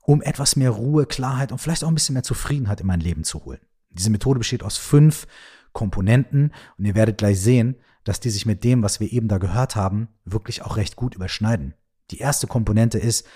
um 0.00 0.22
etwas 0.22 0.56
mehr 0.56 0.70
Ruhe, 0.70 1.04
Klarheit 1.04 1.52
und 1.52 1.58
vielleicht 1.58 1.84
auch 1.84 1.88
ein 1.88 1.94
bisschen 1.94 2.14
mehr 2.14 2.22
Zufriedenheit 2.22 2.80
in 2.80 2.86
mein 2.86 3.00
Leben 3.00 3.22
zu 3.22 3.44
holen? 3.44 3.60
Diese 3.90 4.08
Methode 4.08 4.38
besteht 4.38 4.62
aus 4.62 4.78
fünf 4.78 5.26
Komponenten 5.72 6.52
und 6.78 6.86
ihr 6.86 6.94
werdet 6.94 7.18
gleich 7.18 7.38
sehen, 7.38 7.76
dass 8.06 8.20
die 8.20 8.30
sich 8.30 8.46
mit 8.46 8.62
dem, 8.62 8.84
was 8.84 9.00
wir 9.00 9.12
eben 9.12 9.26
da 9.26 9.38
gehört 9.38 9.74
haben, 9.74 10.08
wirklich 10.24 10.62
auch 10.62 10.76
recht 10.76 10.94
gut 10.94 11.16
überschneiden. 11.16 11.74
Die 12.12 12.18
erste 12.18 12.46
Komponente 12.46 12.98
ist, 12.98 13.26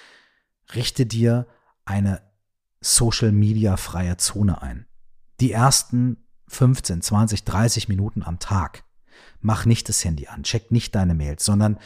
richte 0.77 1.07
dir 1.07 1.49
eine 1.85 2.23
Social 2.81 3.33
Media 3.33 3.77
freie 3.77 4.17
Zone 4.17 4.63
ein. 4.63 4.87
Die 5.41 5.51
ersten 5.51 6.19
15, 6.47 7.03
20, 7.03 7.43
30 7.45 7.89
Minuten 7.89 8.23
am 8.23 8.39
Tag. 8.39 8.85
Mach 9.41 9.67
nicht 9.67 9.89
das 9.89 10.05
Handy 10.05 10.29
an, 10.29 10.45
check 10.45 10.71
nicht 10.71 10.95
deine 10.95 11.15
Mails, 11.15 11.45
sondern 11.45 11.77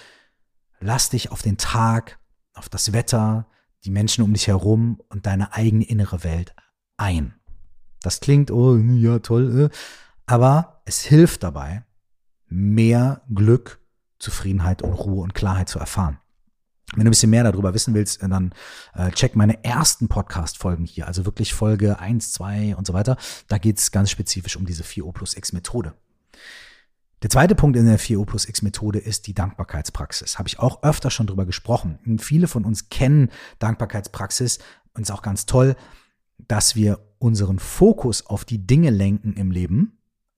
lass 0.78 1.08
dich 1.08 1.32
auf 1.32 1.40
den 1.40 1.56
Tag, 1.56 2.18
auf 2.52 2.68
das 2.68 2.92
Wetter, 2.92 3.46
die 3.84 3.90
Menschen 3.90 4.24
um 4.24 4.34
dich 4.34 4.46
herum 4.46 5.00
und 5.08 5.24
deine 5.24 5.54
eigene 5.54 5.84
innere 5.84 6.22
Welt 6.22 6.54
ein. 6.98 7.34
Das 8.02 8.20
klingt, 8.20 8.50
oh, 8.50 8.76
ja, 8.76 9.20
toll, 9.20 9.70
äh. 9.72 9.76
aber 10.26 10.82
es 10.84 11.00
hilft 11.00 11.42
dabei, 11.42 11.82
mehr 12.54 13.22
Glück, 13.34 13.80
Zufriedenheit 14.18 14.82
und 14.82 14.92
Ruhe 14.92 15.22
und 15.22 15.34
Klarheit 15.34 15.68
zu 15.68 15.78
erfahren. 15.78 16.18
Wenn 16.92 17.04
du 17.04 17.08
ein 17.08 17.10
bisschen 17.10 17.30
mehr 17.30 17.44
darüber 17.44 17.74
wissen 17.74 17.94
willst, 17.94 18.22
dann 18.22 18.54
äh, 18.94 19.10
check 19.10 19.34
meine 19.34 19.64
ersten 19.64 20.08
Podcast-Folgen 20.08 20.84
hier, 20.84 21.06
also 21.08 21.24
wirklich 21.24 21.52
Folge 21.52 21.98
1, 21.98 22.32
2 22.32 22.76
und 22.76 22.86
so 22.86 22.92
weiter. 22.92 23.16
Da 23.48 23.58
geht 23.58 23.78
es 23.78 23.90
ganz 23.90 24.10
spezifisch 24.10 24.56
um 24.56 24.66
diese 24.66 24.84
4O 24.84 25.12
plus 25.12 25.36
X 25.36 25.52
Methode. 25.52 25.94
Der 27.22 27.30
zweite 27.30 27.54
Punkt 27.54 27.76
in 27.76 27.86
der 27.86 27.98
4O 27.98 28.26
plus 28.26 28.48
X 28.48 28.62
Methode 28.62 28.98
ist 28.98 29.26
die 29.26 29.34
Dankbarkeitspraxis. 29.34 30.38
Habe 30.38 30.48
ich 30.48 30.58
auch 30.60 30.82
öfter 30.82 31.10
schon 31.10 31.26
drüber 31.26 31.46
gesprochen. 31.46 31.98
Und 32.06 32.22
viele 32.22 32.46
von 32.46 32.64
uns 32.64 32.90
kennen 32.90 33.30
Dankbarkeitspraxis 33.58 34.58
und 34.92 35.02
ist 35.02 35.10
auch 35.10 35.22
ganz 35.22 35.46
toll, 35.46 35.74
dass 36.38 36.76
wir 36.76 37.00
unseren 37.18 37.58
Fokus 37.58 38.26
auf 38.26 38.44
die 38.44 38.66
Dinge 38.66 38.90
lenken 38.90 39.32
im 39.32 39.50
Leben, 39.50 39.93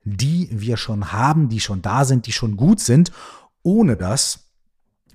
die 0.06 0.48
wir 0.52 0.76
schon 0.76 1.12
haben, 1.12 1.48
die 1.48 1.60
schon 1.60 1.82
da 1.82 2.04
sind, 2.04 2.26
die 2.26 2.32
schon 2.32 2.56
gut 2.56 2.80
sind, 2.80 3.10
ohne 3.62 3.96
dass 3.96 4.44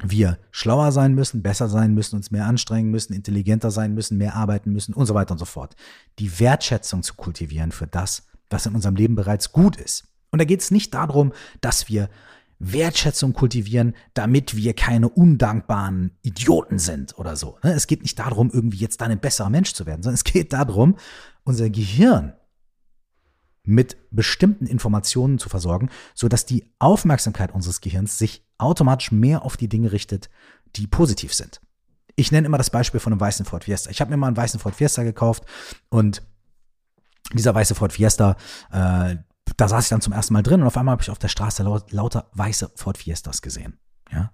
wir 0.04 0.38
schlauer 0.52 0.92
sein 0.92 1.16
müssen, 1.16 1.42
besser 1.42 1.70
sein 1.70 1.94
müssen, 1.94 2.18
uns 2.18 2.30
mehr 2.30 2.46
anstrengen 2.46 2.92
müssen, 2.92 3.14
intelligenter 3.14 3.72
sein 3.72 3.94
müssen, 3.94 4.18
mehr 4.18 4.36
arbeiten 4.36 4.72
müssen 4.74 4.94
und 4.94 5.06
so 5.06 5.14
weiter 5.14 5.32
und 5.32 5.38
so 5.38 5.46
fort. 5.46 5.76
Die 6.20 6.40
Wertschätzung 6.40 7.04
zu 7.04 7.14
kultivieren 7.14 7.72
für 7.72 7.88
das, 7.88 8.24
was 8.50 8.66
in 8.66 8.76
unserem 8.76 8.96
Leben 8.96 9.16
bereits 9.16 9.54
gut 9.54 9.78
ist. 9.78 10.08
Und 10.30 10.40
da 10.40 10.46
geht 10.46 10.62
es 10.62 10.72
nicht 10.72 10.94
darum, 10.94 11.32
dass 11.62 11.88
wir 11.88 12.10
Wertschätzung 12.60 13.34
kultivieren, 13.34 13.96
damit 14.14 14.56
wir 14.56 14.74
keine 14.74 15.08
undankbaren 15.08 16.12
Idioten 16.22 16.80
sind 16.80 17.18
oder 17.18 17.36
so. 17.36 17.58
Ne? 17.64 17.74
Es 17.74 17.88
geht 17.88 18.02
nicht 18.02 18.20
darum, 18.20 18.52
irgendwie 18.52 18.78
jetzt 18.78 19.00
dann 19.02 19.12
ein 19.12 19.20
besserer 19.20 19.50
Mensch 19.50 19.74
zu 19.74 19.86
werden, 19.86 20.04
sondern 20.04 20.16
es 20.16 20.24
geht 20.26 20.52
darum, 20.52 20.98
unser 21.44 21.70
Gehirn 21.70 22.34
mit 23.64 23.98
bestimmten 24.12 24.66
Informationen 24.66 25.40
zu 25.40 25.50
versorgen, 25.50 25.90
sodass 26.16 26.46
die 26.46 26.72
Aufmerksamkeit 26.80 27.54
unseres 27.54 27.82
Gehirns 27.82 28.18
sich 28.18 28.46
automatisch 28.58 29.12
mehr 29.12 29.44
auf 29.44 29.58
die 29.58 29.70
Dinge 29.70 29.92
richtet, 29.92 30.30
die 30.76 30.88
positiv 30.88 31.34
sind. 31.34 31.62
Ich 32.16 32.32
nenne 32.32 32.48
immer 32.48 32.58
das 32.58 32.70
Beispiel 32.70 33.00
von 33.00 33.14
einem 33.14 33.20
weißen 33.20 33.46
Ford 33.46 33.64
Fiesta. 33.66 33.90
Ich 33.90 34.02
habe 34.02 34.12
mir 34.12 34.18
mal 34.18 34.28
einen 34.28 34.38
weißen 34.38 34.60
Ford 34.60 34.76
Fiesta 34.76 35.04
gekauft 35.04 35.46
und 35.90 36.24
dieser 37.34 37.56
weiße 37.56 37.76
Ford 37.76 37.94
Fiesta, 37.94 38.36
äh, 38.72 39.16
da 39.58 39.68
saß 39.68 39.86
ich 39.86 39.90
dann 39.90 40.02
zum 40.02 40.14
ersten 40.14 40.34
Mal 40.34 40.44
drin 40.44 40.62
und 40.62 40.68
auf 40.68 40.78
einmal 40.78 40.94
habe 40.94 41.04
ich 41.04 41.10
auf 41.10 41.20
der 41.20 41.28
Straße 41.28 41.64
laut, 41.64 41.92
lauter 41.92 42.30
weiße 42.34 42.72
Ford 42.76 42.98
Fiestas 42.98 43.42
gesehen. 43.42 43.80
Ja? 44.12 44.34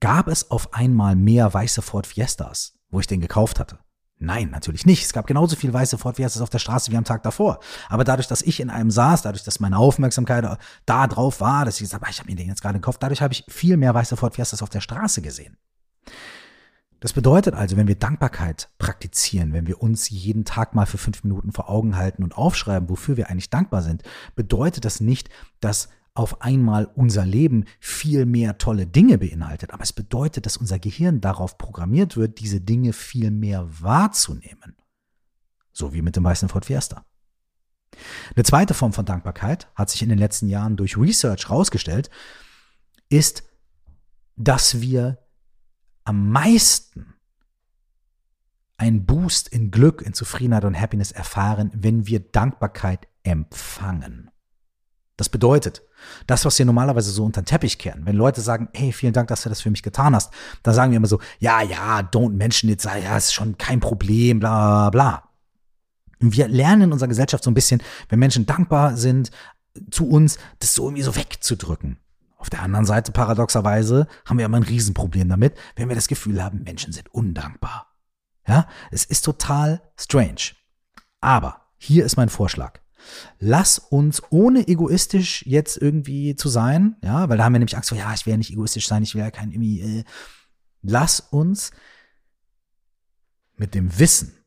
Gab 0.00 0.28
es 0.28 0.50
auf 0.50 0.72
einmal 0.74 1.16
mehr 1.16 1.52
weiße 1.52 1.82
Ford 1.82 2.06
Fiestas, 2.06 2.78
wo 2.90 3.00
ich 3.00 3.06
den 3.06 3.20
gekauft 3.20 3.58
hatte? 3.58 3.78
Nein, 4.24 4.50
natürlich 4.50 4.86
nicht. 4.86 5.04
Es 5.04 5.12
gab 5.12 5.26
genauso 5.26 5.56
viel 5.56 5.72
weiße 5.72 5.98
Ford 5.98 6.20
auf 6.20 6.50
der 6.50 6.58
Straße 6.58 6.90
wie 6.90 6.96
am 6.96 7.04
Tag 7.04 7.22
davor. 7.22 7.60
Aber 7.88 8.04
dadurch, 8.04 8.26
dass 8.26 8.42
ich 8.42 8.60
in 8.60 8.70
einem 8.70 8.90
saß, 8.90 9.22
dadurch, 9.22 9.44
dass 9.44 9.60
meine 9.60 9.78
Aufmerksamkeit 9.78 10.58
da 10.86 11.06
drauf 11.06 11.40
war, 11.40 11.64
dass 11.64 11.76
ich 11.76 11.82
gesagt 11.82 12.02
habe, 12.02 12.10
ich 12.10 12.18
habe 12.18 12.30
mir 12.30 12.36
den 12.36 12.48
jetzt 12.48 12.62
gerade 12.62 12.78
gekauft, 12.78 13.02
dadurch 13.02 13.22
habe 13.22 13.32
ich 13.32 13.44
viel 13.48 13.76
mehr 13.76 13.94
weiße 13.94 14.16
Ford 14.16 14.34
auf 14.38 14.70
der 14.70 14.80
Straße 14.80 15.22
gesehen. 15.22 15.56
Das 17.04 17.12
bedeutet 17.12 17.54
also, 17.54 17.76
wenn 17.76 17.86
wir 17.86 17.96
Dankbarkeit 17.96 18.70
praktizieren, 18.78 19.52
wenn 19.52 19.66
wir 19.66 19.82
uns 19.82 20.08
jeden 20.08 20.46
Tag 20.46 20.74
mal 20.74 20.86
für 20.86 20.96
fünf 20.96 21.22
Minuten 21.22 21.52
vor 21.52 21.68
Augen 21.68 21.96
halten 21.96 22.24
und 22.24 22.38
aufschreiben, 22.38 22.88
wofür 22.88 23.18
wir 23.18 23.28
eigentlich 23.28 23.50
dankbar 23.50 23.82
sind, 23.82 24.02
bedeutet 24.36 24.86
das 24.86 25.00
nicht, 25.00 25.28
dass 25.60 25.90
auf 26.14 26.42
einmal 26.42 26.86
unser 26.94 27.26
Leben 27.26 27.64
viel 27.80 28.24
mehr 28.24 28.56
tolle 28.56 28.86
Dinge 28.86 29.18
beinhaltet. 29.18 29.72
Aber 29.72 29.82
es 29.82 29.92
bedeutet, 29.92 30.46
dass 30.46 30.56
unser 30.56 30.78
Gehirn 30.78 31.20
darauf 31.20 31.58
programmiert 31.58 32.16
wird, 32.16 32.38
diese 32.38 32.60
Dinge 32.60 32.92
viel 32.92 33.32
mehr 33.32 33.68
wahrzunehmen. 33.80 34.76
So 35.72 35.92
wie 35.92 36.02
mit 36.02 36.14
dem 36.14 36.22
weißen 36.22 36.48
Ford 36.48 36.64
Fiesta. 36.64 37.04
Eine 38.34 38.44
zweite 38.44 38.74
Form 38.74 38.92
von 38.92 39.04
Dankbarkeit 39.04 39.68
hat 39.74 39.90
sich 39.90 40.02
in 40.02 40.08
den 40.08 40.18
letzten 40.18 40.48
Jahren 40.48 40.76
durch 40.76 40.96
Research 40.96 41.48
herausgestellt, 41.48 42.10
ist, 43.08 43.44
dass 44.36 44.80
wir 44.80 45.18
am 46.04 46.30
meisten 46.30 47.14
einen 48.76 49.06
Boost 49.06 49.48
in 49.48 49.70
Glück, 49.70 50.02
in 50.02 50.12
Zufriedenheit 50.12 50.64
und 50.64 50.80
Happiness 50.80 51.12
erfahren, 51.12 51.70
wenn 51.74 52.06
wir 52.06 52.20
Dankbarkeit 52.20 53.08
empfangen. 53.22 54.30
Das 55.16 55.28
bedeutet, 55.28 55.82
das, 56.26 56.44
was 56.44 56.58
wir 56.58 56.66
normalerweise 56.66 57.10
so 57.10 57.24
unter 57.24 57.42
den 57.42 57.46
Teppich 57.46 57.78
kehren, 57.78 58.04
wenn 58.04 58.16
Leute 58.16 58.40
sagen, 58.40 58.68
hey, 58.72 58.92
vielen 58.92 59.12
Dank, 59.12 59.28
dass 59.28 59.42
du 59.42 59.48
das 59.48 59.60
für 59.60 59.70
mich 59.70 59.82
getan 59.82 60.14
hast, 60.14 60.32
da 60.62 60.72
sagen 60.72 60.90
wir 60.90 60.96
immer 60.96 61.06
so, 61.06 61.20
ja, 61.38 61.62
ja, 61.62 62.00
don't 62.00 62.32
mention 62.32 62.70
it, 62.70 62.82
ja, 62.82 63.16
ist 63.16 63.32
schon 63.32 63.56
kein 63.56 63.78
Problem, 63.78 64.40
bla, 64.40 64.90
bla, 64.90 64.90
bla. 64.90 65.28
Und 66.20 66.32
wir 66.36 66.48
lernen 66.48 66.82
in 66.82 66.92
unserer 66.92 67.08
Gesellschaft 67.08 67.44
so 67.44 67.50
ein 67.50 67.54
bisschen, 67.54 67.82
wenn 68.08 68.18
Menschen 68.18 68.46
dankbar 68.46 68.96
sind 68.96 69.30
zu 69.90 70.08
uns, 70.08 70.38
das 70.58 70.74
so 70.74 70.86
irgendwie 70.86 71.02
so 71.02 71.14
wegzudrücken. 71.14 71.98
Auf 72.36 72.50
der 72.50 72.62
anderen 72.62 72.84
Seite, 72.84 73.12
paradoxerweise, 73.12 74.06
haben 74.26 74.38
wir 74.38 74.44
immer 74.44 74.58
ein 74.58 74.64
Riesenproblem 74.64 75.28
damit, 75.28 75.56
wenn 75.76 75.88
wir 75.88 75.96
das 75.96 76.08
Gefühl 76.08 76.42
haben, 76.42 76.62
Menschen 76.62 76.92
sind 76.92 77.12
undankbar. 77.14 77.94
Ja, 78.46 78.68
es 78.90 79.04
ist 79.04 79.24
total 79.24 79.80
strange. 79.98 80.52
Aber 81.20 81.62
hier 81.78 82.04
ist 82.04 82.16
mein 82.16 82.28
Vorschlag. 82.28 82.83
Lass 83.38 83.78
uns, 83.78 84.22
ohne 84.30 84.66
egoistisch 84.68 85.44
jetzt 85.46 85.76
irgendwie 85.76 86.36
zu 86.36 86.48
sein, 86.48 86.96
ja, 87.02 87.28
weil 87.28 87.38
da 87.38 87.44
haben 87.44 87.52
wir 87.52 87.58
nämlich 87.58 87.76
Angst 87.76 87.90
vor, 87.90 87.98
ja, 87.98 88.12
ich 88.14 88.24
ja 88.26 88.36
nicht 88.36 88.52
egoistisch 88.52 88.86
sein, 88.86 89.02
ich 89.02 89.14
will 89.14 89.30
kein 89.30 89.50
irgendwie, 89.50 89.80
äh, 89.80 90.04
lass 90.82 91.20
uns 91.20 91.70
mit 93.56 93.74
dem 93.74 93.98
Wissen, 93.98 94.38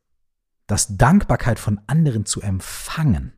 dass 0.68 0.98
Dankbarkeit 0.98 1.60
von 1.60 1.80
anderen 1.88 2.26
zu 2.26 2.42
empfangen 2.42 3.34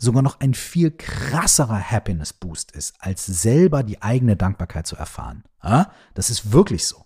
sogar 0.00 0.22
noch 0.22 0.40
ein 0.40 0.54
viel 0.54 0.90
krasserer 0.90 1.78
Happiness 1.78 2.32
Boost 2.32 2.72
ist, 2.72 2.94
als 2.98 3.26
selber 3.26 3.82
die 3.82 4.00
eigene 4.02 4.34
Dankbarkeit 4.36 4.86
zu 4.86 4.96
erfahren. 4.96 5.44
Ja? 5.62 5.92
Das 6.14 6.30
ist 6.30 6.52
wirklich 6.52 6.86
so. 6.86 7.04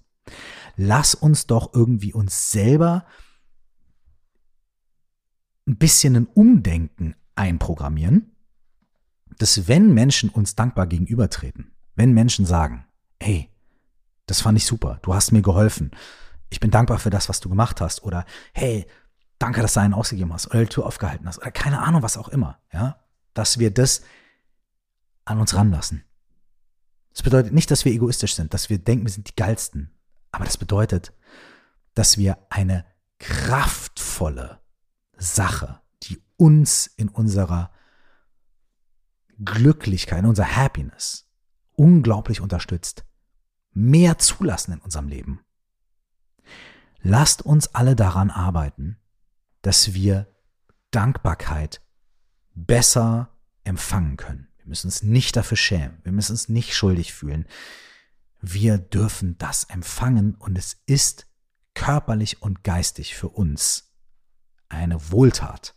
Lass 0.77 1.15
uns 1.15 1.47
doch 1.47 1.75
irgendwie 1.75 2.15
uns 2.15 2.53
selber 2.53 3.05
ein 5.67 5.77
bisschen 5.77 6.17
ein 6.17 6.27
Umdenken 6.27 7.17
einprogrammieren, 7.35 8.35
dass 9.39 9.69
wenn 9.69 9.93
Menschen 9.95 10.31
uns 10.31 10.55
dankbar 10.55 10.87
gegenübertreten, 10.87 11.73
wenn 11.97 12.13
Menschen 12.13 12.47
sagen, 12.47 12.85
hey, 13.21 13.51
das 14.27 14.41
fand 14.41 14.59
ich 14.59 14.67
super, 14.67 14.99
du 15.03 15.15
hast 15.15 15.33
mir 15.33 15.43
geholfen, 15.43 15.91
ich 16.51 16.61
bin 16.61 16.71
dankbar 16.71 16.99
für 16.99 17.11
das, 17.11 17.29
was 17.29 17.41
du 17.41 17.49
gemacht 17.49 17.81
hast, 17.81 18.05
oder 18.05 18.25
hey, 18.53 18.87
danke, 19.39 19.61
dass 19.61 19.75
du 19.75 19.81
einen 19.81 19.95
ausgegeben 19.95 20.33
hast 20.33 20.47
oder 20.49 20.61
die 20.61 20.69
Tür 20.69 20.87
aufgehalten 20.87 21.27
hast 21.27 21.39
oder 21.39 21.51
keine 21.51 21.81
Ahnung, 21.81 22.03
was 22.03 22.17
auch 22.17 22.29
immer, 22.29 22.59
ja, 22.73 23.01
dass 23.35 23.59
wir 23.59 23.73
das 23.73 24.03
an 25.25 25.41
uns 25.41 25.55
ranlassen. 25.55 26.05
Das 27.13 27.23
bedeutet 27.23 27.53
nicht, 27.53 27.71
dass 27.71 27.85
wir 27.85 27.93
egoistisch 27.93 28.35
sind, 28.35 28.55
dass 28.55 28.71
wir 28.71 28.79
denken, 28.79 29.07
wir 29.07 29.13
sind 29.13 29.29
die 29.29 29.37
geilsten, 29.37 29.91
aber 30.33 30.45
das 30.45 30.59
bedeutet, 30.59 31.13
dass 31.95 32.19
wir 32.19 32.39
eine 32.51 32.85
kraftvolle 33.19 34.61
Sache, 35.17 35.81
die 36.09 36.23
uns 36.37 36.87
in 36.87 37.09
unserer 37.09 37.73
Glücklichkeit, 39.45 40.21
in 40.21 40.27
unserer 40.27 40.57
Happiness 40.57 41.29
unglaublich 41.73 42.41
unterstützt, 42.41 43.05
mehr 43.73 44.19
zulassen 44.19 44.73
in 44.73 44.81
unserem 44.81 45.09
Leben. 45.09 45.41
Lasst 47.03 47.43
uns 47.43 47.75
alle 47.75 47.97
daran 47.97 48.31
arbeiten, 48.31 48.97
dass 49.63 49.93
wir 49.95 50.27
Dankbarkeit 50.91 51.83
besser 52.55 53.31
empfangen 53.65 54.17
können. 54.17 54.49
Wir 54.59 54.67
müssen 54.67 54.87
uns 54.87 55.03
nicht 55.03 55.37
dafür 55.37 55.57
schämen. 55.57 55.99
Wir 56.05 56.13
müssen 56.13 56.33
uns 56.33 56.49
nicht 56.49 56.75
schuldig 56.75 57.13
fühlen. 57.13 57.47
Wir 58.41 58.79
dürfen 58.79 59.37
das 59.39 59.65
empfangen 59.65 60.35
und 60.37 60.57
es 60.57 60.83
ist 60.87 61.27
körperlich 61.75 62.41
und 62.43 62.63
geistig 62.63 63.15
für 63.15 63.29
uns 63.29 63.93
eine 64.69 65.11
Wohltat. 65.11 65.75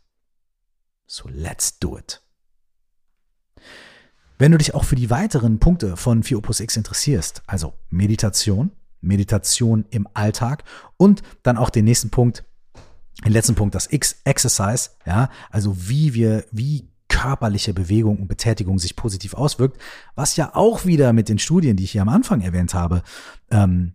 So 1.08 1.30
let's 1.30 1.80
do 1.80 1.98
it. 1.98 2.22
Wenn 4.38 4.52
du 4.52 4.58
dich 4.58 4.76
auch 4.76 4.84
für 4.84 4.96
die 4.96 5.10
weiteren 5.10 5.60
Punkte 5.60 5.98
von 5.98 6.22
4 6.22 6.38
Opus 6.38 6.60
X 6.60 6.76
interessierst, 6.76 7.42
also 7.48 7.74
Meditation, 7.90 8.72
Meditation 9.02 9.86
im 9.90 10.08
Alltag 10.14 10.64
und 10.98 11.24
dann 11.44 11.58
auch 11.58 11.70
den 11.70 11.86
nächsten 11.86 12.10
Punkt, 12.10 12.44
den 13.26 13.32
letzten 13.32 13.56
Punkt, 13.56 13.74
das 13.74 13.92
X 13.92 14.18
Exercise, 14.26 14.92
ja, 15.06 15.30
also 15.50 15.90
wie 15.90 16.14
wir, 16.14 16.46
wie 16.52 16.90
körperliche 17.08 17.74
Bewegung 17.74 18.18
und 18.20 18.28
Betätigung 18.28 18.78
sich 18.78 18.96
positiv 18.96 19.34
auswirkt, 19.34 19.82
was 20.14 20.36
ja 20.36 20.54
auch 20.56 20.86
wieder 20.86 21.14
mit 21.14 21.30
den 21.30 21.40
Studien, 21.40 21.78
die 21.78 21.86
ich 21.86 21.92
hier 21.92 22.02
am 22.02 22.10
Anfang 22.10 22.42
erwähnt 22.42 22.74
habe, 22.74 23.02
ähm, 23.50 23.94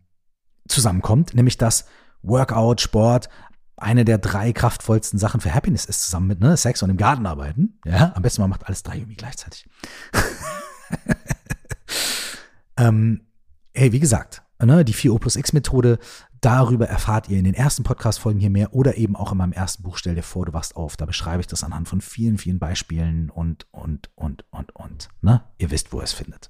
zusammenkommt, 0.67 1.35
nämlich 1.35 1.59
dass 1.59 1.85
Workout, 2.23 2.81
Sport 2.81 3.29
eine 3.83 4.05
der 4.05 4.19
drei 4.19 4.53
kraftvollsten 4.53 5.19
Sachen 5.19 5.41
für 5.41 5.55
Happiness 5.55 5.85
ist, 5.85 6.03
zusammen 6.03 6.29
mit 6.29 6.41
ne, 6.41 6.57
Sex 6.57 6.83
und 6.83 6.91
im 6.91 6.97
Garten 6.97 7.27
arbeiten. 7.27 7.79
Ja, 7.85 8.13
am 8.15 8.23
besten 8.23 8.43
man 8.43 8.51
macht 8.51 8.67
alles 8.67 8.83
drei 8.83 8.97
irgendwie 8.97 9.17
gleichzeitig. 9.17 9.69
ähm, 12.77 13.27
hey, 13.75 13.93
wie 13.93 14.01
gesagt, 14.01 14.43
ne, 14.63 14.85
die 14.85 14.95
4O 14.95 15.19
plus 15.19 15.37
X 15.37 15.53
Methode 15.53 15.99
Darüber 16.43 16.89
erfahrt 16.89 17.29
ihr 17.29 17.39
in 17.39 17.45
den 17.45 17.55
ersten 17.55 17.85
Podcast-Folgen 17.85 18.41
hier 18.41 18.51
mehr 18.51 18.75
oder 18.75 18.97
eben 18.97 19.15
auch 19.15 19.31
in 19.31 19.39
meinem 19.39 19.53
ersten 19.53 19.85
Buch 19.85 19.97
Stell 19.97 20.17
dir 20.17 20.25
vor, 20.25 20.45
du 20.45 20.53
wachst 20.53 20.75
auf. 20.75 20.97
Da 20.97 21.07
beschreibe 21.07 21.41
ich 21.41 21.47
das 21.47 21.63
anhand 21.63 21.89
von 21.89 22.01
vielen, 22.01 22.37
vielen 22.37 22.59
Beispielen 22.59 23.31
und, 23.31 23.69
und, 23.71 24.11
und, 24.17 24.45
und, 24.51 24.75
und. 24.75 25.09
Ne? 25.21 25.45
Ihr 25.59 25.71
wisst, 25.71 25.93
wo 25.93 25.99
ihr 25.99 26.03
es 26.03 26.13
findet. 26.13 26.49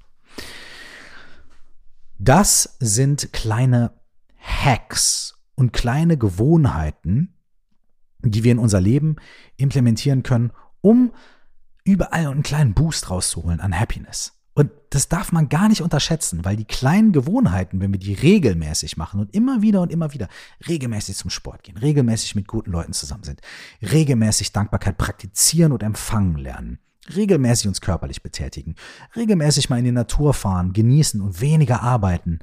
Das 2.18 2.78
sind 2.80 3.34
kleine 3.34 3.92
Hacks 4.38 5.34
und 5.54 5.72
kleine 5.72 6.16
Gewohnheiten, 6.16 7.34
die 8.20 8.44
wir 8.44 8.52
in 8.52 8.58
unser 8.58 8.80
Leben 8.80 9.16
implementieren 9.56 10.22
können, 10.22 10.52
um 10.80 11.12
überall 11.84 12.26
einen 12.26 12.42
kleinen 12.42 12.74
Boost 12.74 13.10
rauszuholen 13.10 13.60
an 13.60 13.78
Happiness. 13.78 14.32
Und 14.54 14.70
das 14.90 15.08
darf 15.08 15.32
man 15.32 15.48
gar 15.48 15.68
nicht 15.68 15.80
unterschätzen, 15.80 16.44
weil 16.44 16.56
die 16.56 16.66
kleinen 16.66 17.12
Gewohnheiten, 17.12 17.80
wenn 17.80 17.92
wir 17.92 17.98
die 17.98 18.12
regelmäßig 18.12 18.98
machen 18.98 19.18
und 19.18 19.34
immer 19.34 19.62
wieder 19.62 19.80
und 19.80 19.90
immer 19.90 20.12
wieder 20.12 20.28
regelmäßig 20.68 21.16
zum 21.16 21.30
Sport 21.30 21.62
gehen, 21.62 21.78
regelmäßig 21.78 22.34
mit 22.34 22.46
guten 22.46 22.70
Leuten 22.70 22.92
zusammen 22.92 23.24
sind, 23.24 23.40
regelmäßig 23.80 24.52
Dankbarkeit 24.52 24.98
praktizieren 24.98 25.72
und 25.72 25.82
empfangen 25.82 26.36
lernen, 26.36 26.80
regelmäßig 27.16 27.68
uns 27.68 27.80
körperlich 27.80 28.22
betätigen, 28.22 28.74
regelmäßig 29.16 29.70
mal 29.70 29.78
in 29.78 29.86
die 29.86 29.92
Natur 29.92 30.34
fahren, 30.34 30.74
genießen 30.74 31.22
und 31.22 31.40
weniger 31.40 31.82
arbeiten, 31.82 32.40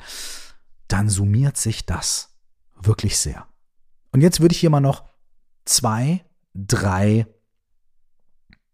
dann 0.88 1.10
summiert 1.10 1.58
sich 1.58 1.86
das 1.86 2.28
wirklich 2.79 3.17
sehr. 3.17 3.47
Und 4.11 4.21
jetzt 4.21 4.39
würde 4.39 4.53
ich 4.53 4.59
hier 4.59 4.69
mal 4.69 4.79
noch 4.79 5.07
zwei, 5.65 6.25
drei 6.53 7.27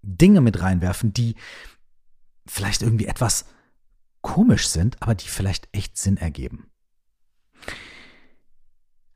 Dinge 0.01 0.41
mit 0.41 0.61
reinwerfen, 0.61 1.13
die 1.13 1.35
vielleicht 2.45 2.81
irgendwie 2.81 3.07
etwas 3.07 3.45
komisch 4.21 4.67
sind, 4.67 5.01
aber 5.01 5.15
die 5.15 5.27
vielleicht 5.27 5.67
echt 5.71 5.97
Sinn 5.97 6.17
ergeben. 6.17 6.71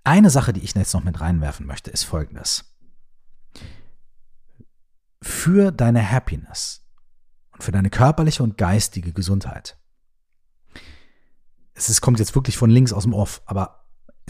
Eine 0.04 0.30
Sache, 0.30 0.54
die 0.54 0.62
ich 0.62 0.74
jetzt 0.74 0.94
noch 0.94 1.04
mit 1.04 1.22
reinwerfen 1.22 1.66
möchte, 1.66 1.92
ist 1.92 2.04
folgendes. 2.04 2.76
Für 5.22 5.72
deine 5.72 6.10
Happiness 6.10 6.86
und 7.52 7.64
für 7.64 7.72
deine 7.72 7.90
körperliche 7.90 8.42
und 8.42 8.58
geistige 8.58 9.14
Gesundheit. 9.14 9.78
Es 11.74 11.90
ist, 11.90 12.02
kommt 12.02 12.20
jetzt 12.20 12.36
wirklich 12.36 12.58
von 12.58 12.70
links 12.70 12.92
aus 12.92 13.04
dem 13.04 13.14
Off, 13.14 13.42
aber 13.46 13.79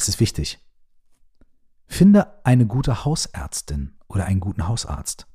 es 0.01 0.07
ist 0.07 0.19
wichtig. 0.19 0.59
Finde 1.87 2.45
eine 2.45 2.65
gute 2.65 3.03
Hausärztin 3.03 3.97
oder 4.07 4.25
einen 4.25 4.39
guten 4.39 4.67
Hausarzt. 4.67 5.27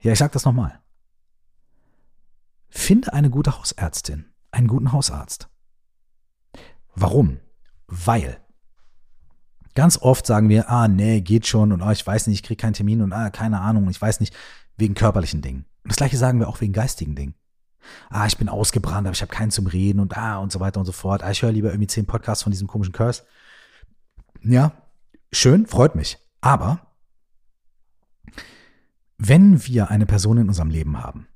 Ja, 0.00 0.12
ich 0.12 0.18
sag 0.18 0.32
das 0.32 0.44
nochmal. 0.44 0.80
Finde 2.68 3.12
eine 3.12 3.30
gute 3.30 3.58
Hausärztin, 3.58 4.26
einen 4.50 4.68
guten 4.68 4.92
Hausarzt. 4.92 5.48
Warum? 6.94 7.40
Weil 7.86 8.40
ganz 9.74 9.98
oft 9.98 10.26
sagen 10.26 10.48
wir, 10.48 10.70
ah, 10.70 10.88
nee, 10.88 11.20
geht 11.20 11.46
schon 11.46 11.72
und 11.72 11.82
ah, 11.82 11.92
ich 11.92 12.06
weiß 12.06 12.26
nicht, 12.26 12.38
ich 12.38 12.42
kriege 12.42 12.60
keinen 12.60 12.74
Termin 12.74 13.02
und 13.02 13.12
ah, 13.12 13.30
keine 13.30 13.60
Ahnung, 13.60 13.88
ich 13.90 14.00
weiß 14.00 14.20
nicht, 14.20 14.34
wegen 14.76 14.94
körperlichen 14.94 15.42
Dingen. 15.42 15.66
Und 15.82 15.90
das 15.90 15.96
gleiche 15.96 16.16
sagen 16.16 16.38
wir 16.38 16.48
auch 16.48 16.60
wegen 16.60 16.72
geistigen 16.72 17.14
Dingen. 17.14 17.34
Ah, 18.10 18.26
ich 18.26 18.36
bin 18.36 18.48
ausgebrannt, 18.48 19.06
aber 19.06 19.14
ich 19.14 19.22
habe 19.22 19.32
keinen 19.32 19.50
zum 19.50 19.66
Reden 19.66 20.00
und 20.00 20.16
ah 20.16 20.38
und 20.38 20.52
so 20.52 20.60
weiter 20.60 20.80
und 20.80 20.86
so 20.86 20.92
fort. 20.92 21.22
Ah, 21.22 21.30
ich 21.30 21.42
höre 21.42 21.52
lieber 21.52 21.70
irgendwie 21.70 21.86
zehn 21.86 22.06
Podcasts 22.06 22.42
von 22.42 22.52
diesem 22.52 22.68
komischen 22.68 22.92
Curse. 22.92 23.22
Ja, 24.42 24.72
schön, 25.32 25.66
freut 25.66 25.94
mich. 25.94 26.18
Aber 26.40 26.80
wenn 29.18 29.66
wir 29.66 29.90
eine 29.90 30.06
Person 30.06 30.38
in 30.38 30.48
unserem 30.48 30.70
Leben 30.70 31.02
haben, 31.02 31.26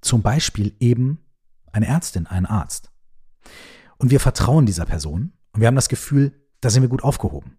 zum 0.00 0.22
Beispiel 0.22 0.76
eben 0.78 1.24
eine 1.72 1.86
Ärztin, 1.86 2.26
einen 2.26 2.46
Arzt. 2.46 2.90
Und 3.98 4.10
wir 4.10 4.20
vertrauen 4.20 4.66
dieser 4.66 4.84
Person 4.84 5.32
und 5.52 5.60
wir 5.60 5.66
haben 5.66 5.74
das 5.74 5.88
Gefühl, 5.88 6.46
da 6.60 6.70
sind 6.70 6.82
wir 6.82 6.88
gut 6.88 7.02
aufgehoben. 7.02 7.58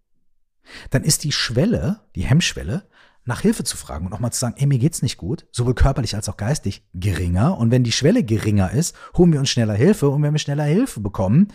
Dann 0.89 1.03
ist 1.03 1.23
die 1.23 1.31
Schwelle, 1.31 2.01
die 2.15 2.25
Hemmschwelle, 2.25 2.89
nach 3.27 3.41
Hilfe 3.41 3.63
zu 3.63 3.77
fragen 3.77 4.05
und 4.05 4.13
auch 4.13 4.19
mal 4.19 4.31
zu 4.31 4.39
sagen, 4.39 4.55
ey, 4.57 4.65
mir 4.65 4.79
geht's 4.79 5.01
nicht 5.01 5.17
gut, 5.17 5.45
sowohl 5.51 5.75
körperlich 5.75 6.15
als 6.15 6.29
auch 6.29 6.37
geistig, 6.37 6.83
geringer. 6.93 7.57
Und 7.57 7.71
wenn 7.71 7.83
die 7.83 7.91
Schwelle 7.91 8.23
geringer 8.23 8.71
ist, 8.71 8.95
holen 9.15 9.33
wir 9.33 9.39
uns 9.39 9.49
schneller 9.49 9.73
Hilfe. 9.73 10.09
Und 10.09 10.23
wenn 10.23 10.33
wir 10.33 10.39
schneller 10.39 10.63
Hilfe 10.63 11.01
bekommen, 11.01 11.49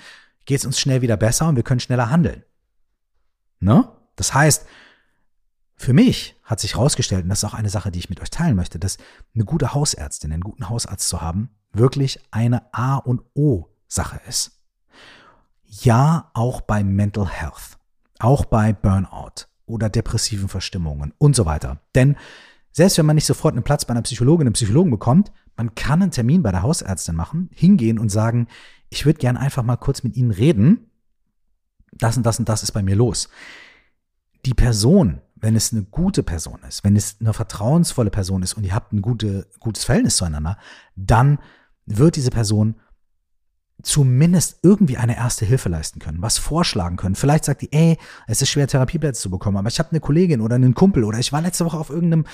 geht's 0.44 0.66
uns 0.66 0.78
schnell 0.78 1.02
wieder 1.02 1.16
besser 1.16 1.48
und 1.48 1.56
wir 1.56 1.62
können 1.62 1.80
schneller 1.80 2.11
handeln. 2.11 2.44
Ne? 3.61 3.88
Das 4.16 4.35
heißt, 4.35 4.66
für 5.76 5.92
mich 5.92 6.37
hat 6.44 6.61
sich 6.61 6.74
herausgestellt, 6.74 7.24
und 7.24 7.30
das 7.30 7.42
ist 7.42 7.44
auch 7.44 7.54
eine 7.54 7.70
Sache, 7.70 7.90
die 7.90 7.98
ich 7.98 8.11
mit 8.11 8.20
euch 8.20 8.30
teilen 8.30 8.54
möchte, 8.54 8.78
dass 8.78 8.98
eine 9.35 9.44
gute 9.44 9.74
Hausärztin, 9.74 10.32
einen 10.32 10.42
guten 10.42 10.68
Hausarzt 10.68 11.08
zu 11.08 11.20
haben, 11.22 11.50
wirklich 11.72 12.20
eine 12.30 12.72
A 12.72 12.96
und 12.96 13.22
O 13.35 13.68
Sache 13.88 14.20
ist. 14.28 14.62
Ja, 15.64 16.30
auch 16.35 16.61
bei 16.61 16.85
Mental 16.85 17.28
Health, 17.28 17.78
auch 18.18 18.44
bei 18.44 18.72
Burnout 18.72 19.46
oder 19.72 19.88
depressiven 19.88 20.48
Verstimmungen 20.48 21.12
und 21.18 21.35
so 21.35 21.46
weiter. 21.46 21.80
Denn 21.94 22.16
selbst 22.72 22.98
wenn 22.98 23.06
man 23.06 23.16
nicht 23.16 23.26
sofort 23.26 23.54
einen 23.54 23.64
Platz 23.64 23.85
bei 23.85 23.92
einer 23.92 24.02
Psychologin, 24.02 24.46
einem 24.46 24.54
Psychologen 24.54 24.90
bekommt, 24.90 25.32
man 25.56 25.74
kann 25.74 26.02
einen 26.02 26.11
Termin 26.11 26.42
bei 26.42 26.52
der 26.52 26.62
Hausärztin 26.62 27.14
machen, 27.14 27.50
hingehen 27.52 27.98
und 27.98 28.08
sagen, 28.08 28.48
ich 28.88 29.04
würde 29.04 29.18
gern 29.18 29.37
einfach 29.37 29.62
mal 29.62 29.76
kurz 29.76 30.02
mit 30.02 30.16
Ihnen 30.16 30.30
reden. 30.30 30.90
Das 31.92 32.16
und 32.16 32.24
das 32.24 32.38
und 32.38 32.48
das 32.48 32.62
ist 32.62 32.72
bei 32.72 32.82
mir 32.82 32.96
los. 32.96 33.28
Die 34.46 34.54
Person, 34.54 35.20
wenn 35.37 35.56
es 35.56 35.72
eine 35.72 35.82
gute 35.82 36.22
Person 36.22 36.61
ist, 36.66 36.85
wenn 36.85 36.96
es 36.96 37.16
eine 37.20 37.32
vertrauensvolle 37.32 38.11
Person 38.11 38.42
ist 38.42 38.54
und 38.54 38.64
ihr 38.64 38.74
habt 38.74 38.92
ein 38.92 39.02
gute, 39.02 39.46
gutes 39.61 39.85
Verhältnis 39.85 40.16
zueinander, 40.16 40.56
dann 40.96 41.38
wird 41.85 42.16
diese 42.16 42.30
Person 42.30 42.76
zumindest 43.82 44.58
irgendwie 44.62 44.96
eine 44.96 45.16
erste 45.16 45.44
Hilfe 45.44 45.68
leisten 45.68 45.98
können, 45.98 46.22
was 46.22 46.38
vorschlagen 46.38 46.96
können. 46.96 47.14
Vielleicht 47.14 47.44
sagt 47.44 47.62
die, 47.62 47.72
ey, 47.72 47.98
es 48.26 48.42
ist 48.42 48.50
schwer, 48.50 48.68
Therapieplätze 48.68 49.22
zu 49.22 49.30
bekommen, 49.30 49.56
aber 49.56 49.68
ich 49.68 49.78
habe 49.78 49.90
eine 49.90 50.00
Kollegin 50.00 50.40
oder 50.40 50.54
einen 50.54 50.74
Kumpel 50.74 51.04
oder 51.04 51.18
ich 51.18 51.32
war 51.32 51.40
letzte 51.40 51.64
Woche 51.64 51.78
auf 51.78 51.90
irgendeinem 51.90 52.26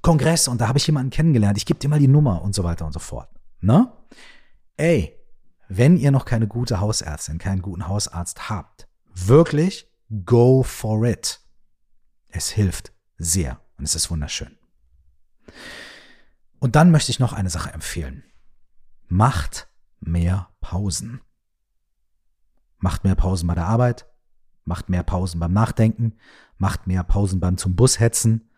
Kongress 0.00 0.48
und 0.48 0.60
da 0.60 0.68
habe 0.68 0.78
ich 0.78 0.86
jemanden 0.86 1.10
kennengelernt, 1.10 1.56
ich 1.58 1.66
gebe 1.66 1.80
dir 1.80 1.88
mal 1.88 1.98
die 1.98 2.08
Nummer 2.08 2.42
und 2.42 2.54
so 2.54 2.64
weiter 2.64 2.86
und 2.86 2.92
so 2.92 2.98
fort. 2.98 3.28
Ne? 3.60 3.92
Ey, 4.76 5.16
wenn 5.68 5.96
ihr 5.96 6.10
noch 6.10 6.24
keine 6.24 6.46
gute 6.46 6.80
Hausärztin, 6.80 7.38
keinen 7.38 7.62
guten 7.62 7.88
Hausarzt 7.88 8.50
habt, 8.50 8.88
wirklich 9.14 9.88
go 10.24 10.62
for 10.62 11.04
it. 11.04 11.40
Es 12.28 12.50
hilft 12.50 12.92
sehr 13.16 13.60
und 13.78 13.84
es 13.84 13.94
ist 13.94 14.10
wunderschön. 14.10 14.58
Und 16.58 16.76
dann 16.76 16.90
möchte 16.90 17.10
ich 17.10 17.18
noch 17.18 17.32
eine 17.32 17.50
Sache 17.50 17.72
empfehlen. 17.72 18.24
Macht 19.08 19.68
mehr 20.00 20.48
Pausen. 20.62 21.20
Macht 22.78 23.04
mehr 23.04 23.14
Pausen 23.14 23.46
bei 23.46 23.54
der 23.54 23.66
Arbeit, 23.66 24.06
macht 24.64 24.88
mehr 24.88 25.02
Pausen 25.02 25.38
beim 25.38 25.52
Nachdenken, 25.52 26.14
macht 26.56 26.86
mehr 26.86 27.04
Pausen 27.04 27.38
beim 27.38 27.58
zum 27.58 27.76
Bus 27.76 28.00
hetzen, 28.00 28.50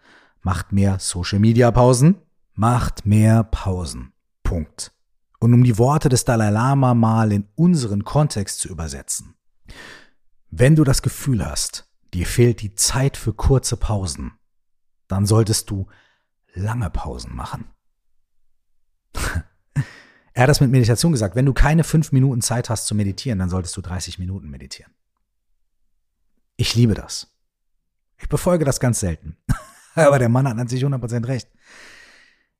macht 0.43 0.71
mehr 0.71 1.01
Social 1.01 1.41
Media 1.41 1.73
Pausen, 1.73 2.17
macht 2.53 3.05
mehr 3.05 3.43
Pausen. 3.43 4.13
Punkt. 4.45 4.93
Und 5.41 5.53
um 5.53 5.65
die 5.65 5.79
Worte 5.79 6.09
des 6.09 6.25
Dalai 6.25 6.51
Lama 6.51 6.95
mal 6.95 7.33
in 7.33 7.49
unseren 7.57 8.05
Kontext 8.05 8.61
zu 8.61 8.69
übersetzen. 8.69 9.35
Wenn 10.51 10.77
du 10.77 10.85
das 10.85 11.03
Gefühl 11.03 11.45
hast, 11.45 11.91
dir 12.13 12.27
fehlt 12.27 12.63
die 12.63 12.75
Zeit 12.75 13.17
für 13.17 13.33
kurze 13.35 13.77
Pausen, 13.77 14.33
dann 15.09 15.27
solltest 15.27 15.71
du 15.71 15.89
lange 16.53 16.91
Pausen 16.91 17.35
machen. 17.35 17.67
Er 20.35 20.43
hat 20.43 20.51
das 20.51 20.61
mit 20.61 20.71
Meditation 20.71 21.13
gesagt. 21.13 21.37
Wenn 21.37 21.47
du 21.47 21.53
keine 21.53 21.85
fünf 21.85 22.11
Minuten 22.11 22.43
Zeit 22.43 22.69
hast 22.69 22.87
zu 22.87 22.95
meditieren, 22.95 23.39
dann 23.39 23.49
solltest 23.49 23.77
du 23.77 23.81
30 23.81 24.19
Minuten 24.19 24.51
meditieren. 24.51 24.93
Ich 26.57 26.75
liebe 26.75 26.95
das. 26.95 27.29
Ich 28.19 28.29
befolge 28.29 28.65
das 28.65 28.81
ganz 28.81 29.01
selten. 29.01 29.37
Aber 29.95 30.19
der 30.19 30.29
Mann 30.29 30.47
hat 30.47 30.69
sich 30.69 30.85
100% 30.85 31.27
recht. 31.29 31.49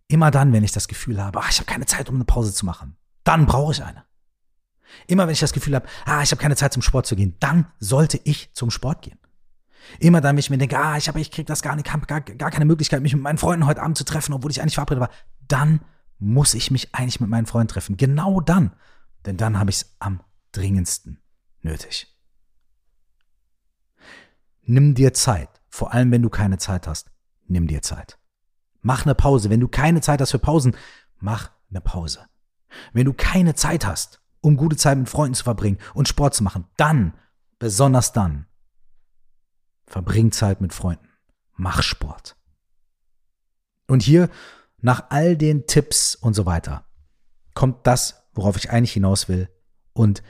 Immer 0.07 0.31
dann, 0.31 0.53
wenn 0.53 0.63
ich 0.63 0.73
das 0.73 0.87
Gefühl 0.87 1.23
habe, 1.23 1.41
ach, 1.41 1.51
ich 1.51 1.59
habe 1.59 1.67
keine 1.67 1.87
Zeit, 1.87 2.09
um 2.09 2.15
eine 2.15 2.25
Pause 2.25 2.53
zu 2.55 2.65
machen, 2.65 2.97
dann 3.25 3.47
brauche 3.47 3.73
ich 3.73 3.83
eine. 3.83 4.05
Immer 5.09 5.27
wenn 5.27 5.33
ich 5.33 5.41
das 5.41 5.53
Gefühl 5.53 5.75
habe, 5.75 5.89
ah, 6.05 6.23
ich 6.23 6.31
habe 6.31 6.41
keine 6.41 6.55
Zeit 6.55 6.73
zum 6.73 6.83
Sport 6.83 7.07
zu 7.07 7.17
gehen, 7.17 7.35
dann 7.41 7.67
sollte 7.81 8.21
ich 8.23 8.53
zum 8.55 8.71
Sport 8.71 9.03
gehen. 9.03 9.19
Immer 9.99 10.21
dann, 10.21 10.37
wenn 10.37 10.41
ich 10.41 10.51
mir 10.51 10.59
denke, 10.59 10.79
ah, 10.79 10.97
ich 10.97 11.09
habe, 11.09 11.21
ich 11.21 11.33
krieg 11.33 11.47
das 11.47 11.63
gar 11.63 11.75
nicht, 11.75 11.87
gar, 12.07 12.21
gar 12.21 12.51
keine 12.51 12.65
Möglichkeit, 12.65 13.03
mich 13.03 13.15
mit 13.15 13.23
meinen 13.23 13.39
Freunden 13.39 13.67
heute 13.67 13.83
Abend 13.83 13.99
zu 13.99 14.05
treffen, 14.05 14.33
obwohl 14.33 14.51
ich 14.53 14.61
eigentlich 14.61 14.75
verabredet 14.75 15.01
war, 15.01 15.11
dann 15.49 15.81
muss 16.19 16.55
ich 16.55 16.71
mich 16.71 16.95
eigentlich 16.95 17.21
mit 17.21 17.31
meinen 17.31 17.47
Freunden 17.47 17.69
treffen. 17.69 17.97
Genau 17.97 18.41
dann. 18.41 18.73
Denn 19.27 19.37
dann 19.37 19.59
habe 19.59 19.71
ich 19.71 19.77
es 19.77 19.97
am 19.99 20.21
dringendsten 20.53 21.21
nötig. 21.63 22.15
Nimm 24.63 24.95
dir 24.95 25.13
Zeit. 25.15 25.49
Vor 25.69 25.93
allem, 25.93 26.11
wenn 26.11 26.23
du 26.23 26.31
keine 26.31 26.59
Zeit 26.59 26.87
hast. 26.87 27.11
Nimm 27.47 27.67
dir 27.67 27.83
Zeit. 27.83 28.19
Mach 28.81 29.05
eine 29.05 29.15
Pause. 29.15 29.51
Wenn 29.51 29.61
du 29.61 29.69
keine 29.69 30.01
Zeit 30.01 30.21
hast 30.21 30.31
für 30.31 30.39
Pausen, 30.39 30.77
mach 31.19 31.51
eine 31.71 31.81
Pause. 31.81 32.27
Wenn 32.93 33.07
du 33.07 33.13
keine 33.13 33.55
Zeit 33.55 33.87
hast, 33.87 34.21
um 34.41 34.57
gute 34.57 34.77
Zeit 34.77 34.99
mit 34.99 35.09
Freunden 35.09 35.35
zu 35.35 35.45
verbringen 35.45 35.79
und 35.95 36.09
Sport 36.09 36.35
zu 36.35 36.43
machen, 36.43 36.67
dann, 36.77 37.15
besonders 37.59 38.13
dann, 38.13 38.47
verbring 39.87 40.33
Zeit 40.33 40.61
mit 40.61 40.73
Freunden. 40.73 41.09
Mach 41.57 41.83
Sport. 41.83 42.37
Und 43.87 44.03
hier 44.03 44.29
nach 44.85 45.07
all 45.09 45.35
den 45.35 45.67
Tipps 45.67 46.15
und 46.15 46.35
so 46.35 46.45
weiter 46.45 46.87
kommt 47.55 47.87
das, 47.87 48.29
worauf 48.35 48.59
ich 48.59 48.71
eigentlich 48.71 48.93
hinaus 48.93 49.31
will 49.31 49.49
und 49.95 50.23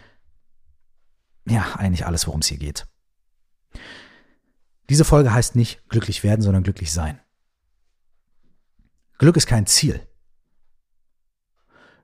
ja, 1.44 1.74
eigentlich 1.74 2.06
alles, 2.06 2.28
worum 2.28 2.40
es 2.40 2.46
hier 2.46 2.58
geht. 2.58 2.86
Diese 4.88 5.04
Folge 5.04 5.32
heißt 5.32 5.56
nicht 5.56 5.88
glücklich 5.88 6.22
werden, 6.22 6.40
sondern 6.40 6.62
glücklich 6.62 6.92
sein. 6.92 7.20
Glück 9.18 9.36
ist 9.36 9.48
kein 9.48 9.66
Ziel. 9.66 10.06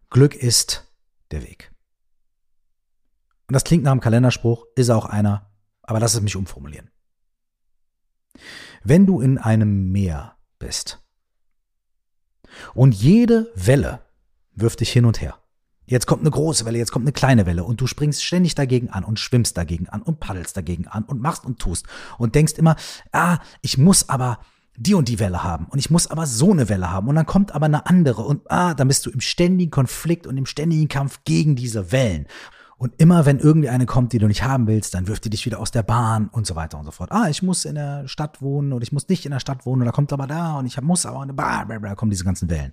Glück 0.09 0.35
ist 0.35 0.93
der 1.31 1.45
Weg. 1.45 1.73
Und 3.47 3.55
das 3.55 3.63
klingt 3.63 3.85
nach 3.85 3.93
einem 3.93 4.01
Kalenderspruch, 4.01 4.67
ist 4.75 4.91
auch 4.91 5.05
einer, 5.05 5.53
aber 5.83 6.01
lass 6.01 6.15
es 6.15 6.21
mich 6.21 6.35
umformulieren. 6.35 6.91
Wenn 8.83 9.07
du 9.07 9.21
in 9.21 9.39
einem 9.39 9.93
Meer 9.93 10.37
bist 10.59 11.01
und 12.75 12.95
jede 12.95 13.51
Welle 13.55 14.01
wirft 14.55 14.81
dich 14.81 14.91
hin 14.91 15.05
und 15.05 15.21
her. 15.21 15.37
Jetzt 15.87 16.07
kommt 16.07 16.21
eine 16.21 16.31
große 16.31 16.65
Welle, 16.65 16.79
jetzt 16.79 16.93
kommt 16.93 17.05
eine 17.05 17.13
kleine 17.13 17.47
Welle 17.47 17.65
und 17.65 17.81
du 17.81 17.89
springst 17.89 18.25
ständig 18.25 18.55
dagegen 18.55 18.91
an 18.91 19.03
und 19.03 19.19
schwimmst 19.19 19.57
dagegen 19.57 19.89
an 19.89 20.03
und 20.03 20.21
paddelst 20.21 20.57
dagegen 20.57 20.87
an 20.87 21.03
und 21.03 21.21
machst 21.21 21.45
und 21.45 21.59
tust 21.59 21.85
und 22.17 22.37
denkst 22.37 22.53
immer, 22.59 22.77
ah, 23.11 23.39
ich 23.61 23.77
muss 23.77 24.09
aber 24.09 24.39
die 24.77 24.95
und 24.95 25.09
die 25.09 25.19
Welle 25.19 25.43
haben 25.43 25.67
und 25.67 25.81
ich 25.81 25.91
muss 25.91 26.07
aber 26.07 26.27
so 26.27 26.53
eine 26.53 26.69
Welle 26.69 26.93
haben 26.93 27.09
und 27.09 27.17
dann 27.17 27.27
kommt 27.27 27.57
aber 27.57 27.67
eine 27.67 27.87
andere 27.87 28.23
und 28.23 28.49
ah, 28.51 28.75
dann 28.75 28.87
bist 28.87 29.05
du 29.05 29.11
im 29.11 29.21
ständigen 29.21 29.73
Konflikt 29.73 30.29
und 30.29 30.37
im 30.37 30.47
ständigen 30.47 30.87
Kampf 30.87 31.21
gegen 31.25 31.57
diese 31.57 31.91
Wellen. 31.91 32.27
Und 32.81 32.95
immer 32.97 33.27
wenn 33.27 33.39
irgendwie 33.39 33.69
eine 33.69 33.85
kommt, 33.85 34.15
die 34.15 34.19
du 34.19 34.27
nicht 34.27 34.43
haben 34.43 34.67
willst, 34.67 34.95
dann 34.95 35.07
wirft 35.07 35.27
die 35.27 35.29
dich 35.29 35.45
wieder 35.45 35.61
aus 35.61 35.71
der 35.71 35.83
Bahn 35.83 36.29
und 36.29 36.47
so 36.47 36.57
weiter 36.57 36.79
und 36.79 36.87
so 36.87 36.91
fort. 36.91 37.13
Ah, 37.13 37.29
ich 37.29 37.43
muss 37.43 37.67
in 37.67 37.75
der 37.75 38.09
Stadt 38.09 38.41
wohnen 38.41 38.73
oder 38.73 38.83
ich 38.83 38.91
muss 38.91 39.07
nicht 39.07 39.27
in 39.27 39.33
der 39.33 39.39
Stadt 39.39 39.67
wohnen 39.67 39.83
oder 39.83 39.93
kommt 39.93 40.15
aber 40.15 40.27
da 40.27 40.55
und 40.59 40.65
ich 40.65 40.81
muss 40.81 41.05
aber 41.05 41.21
eine 41.21 41.35
Bahn, 41.35 41.69
da 41.69 41.95
kommen 41.95 42.11
diese 42.11 42.25
ganzen 42.25 42.49
Wellen. 42.49 42.73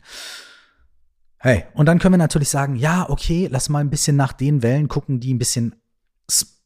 Hey, 1.39 1.65
und 1.73 1.87
dann 1.87 1.99
können 1.99 2.13
wir 2.13 2.19
natürlich 2.19 2.47
sagen, 2.47 2.77
ja, 2.77 3.09
okay, 3.09 3.49
lass 3.51 3.67
mal 3.67 3.79
ein 3.79 3.89
bisschen 3.89 4.15
nach 4.15 4.31
den 4.31 4.63
Wellen 4.63 4.87
gucken, 4.87 5.19
die 5.19 5.33
ein 5.33 5.39
bisschen 5.39 5.75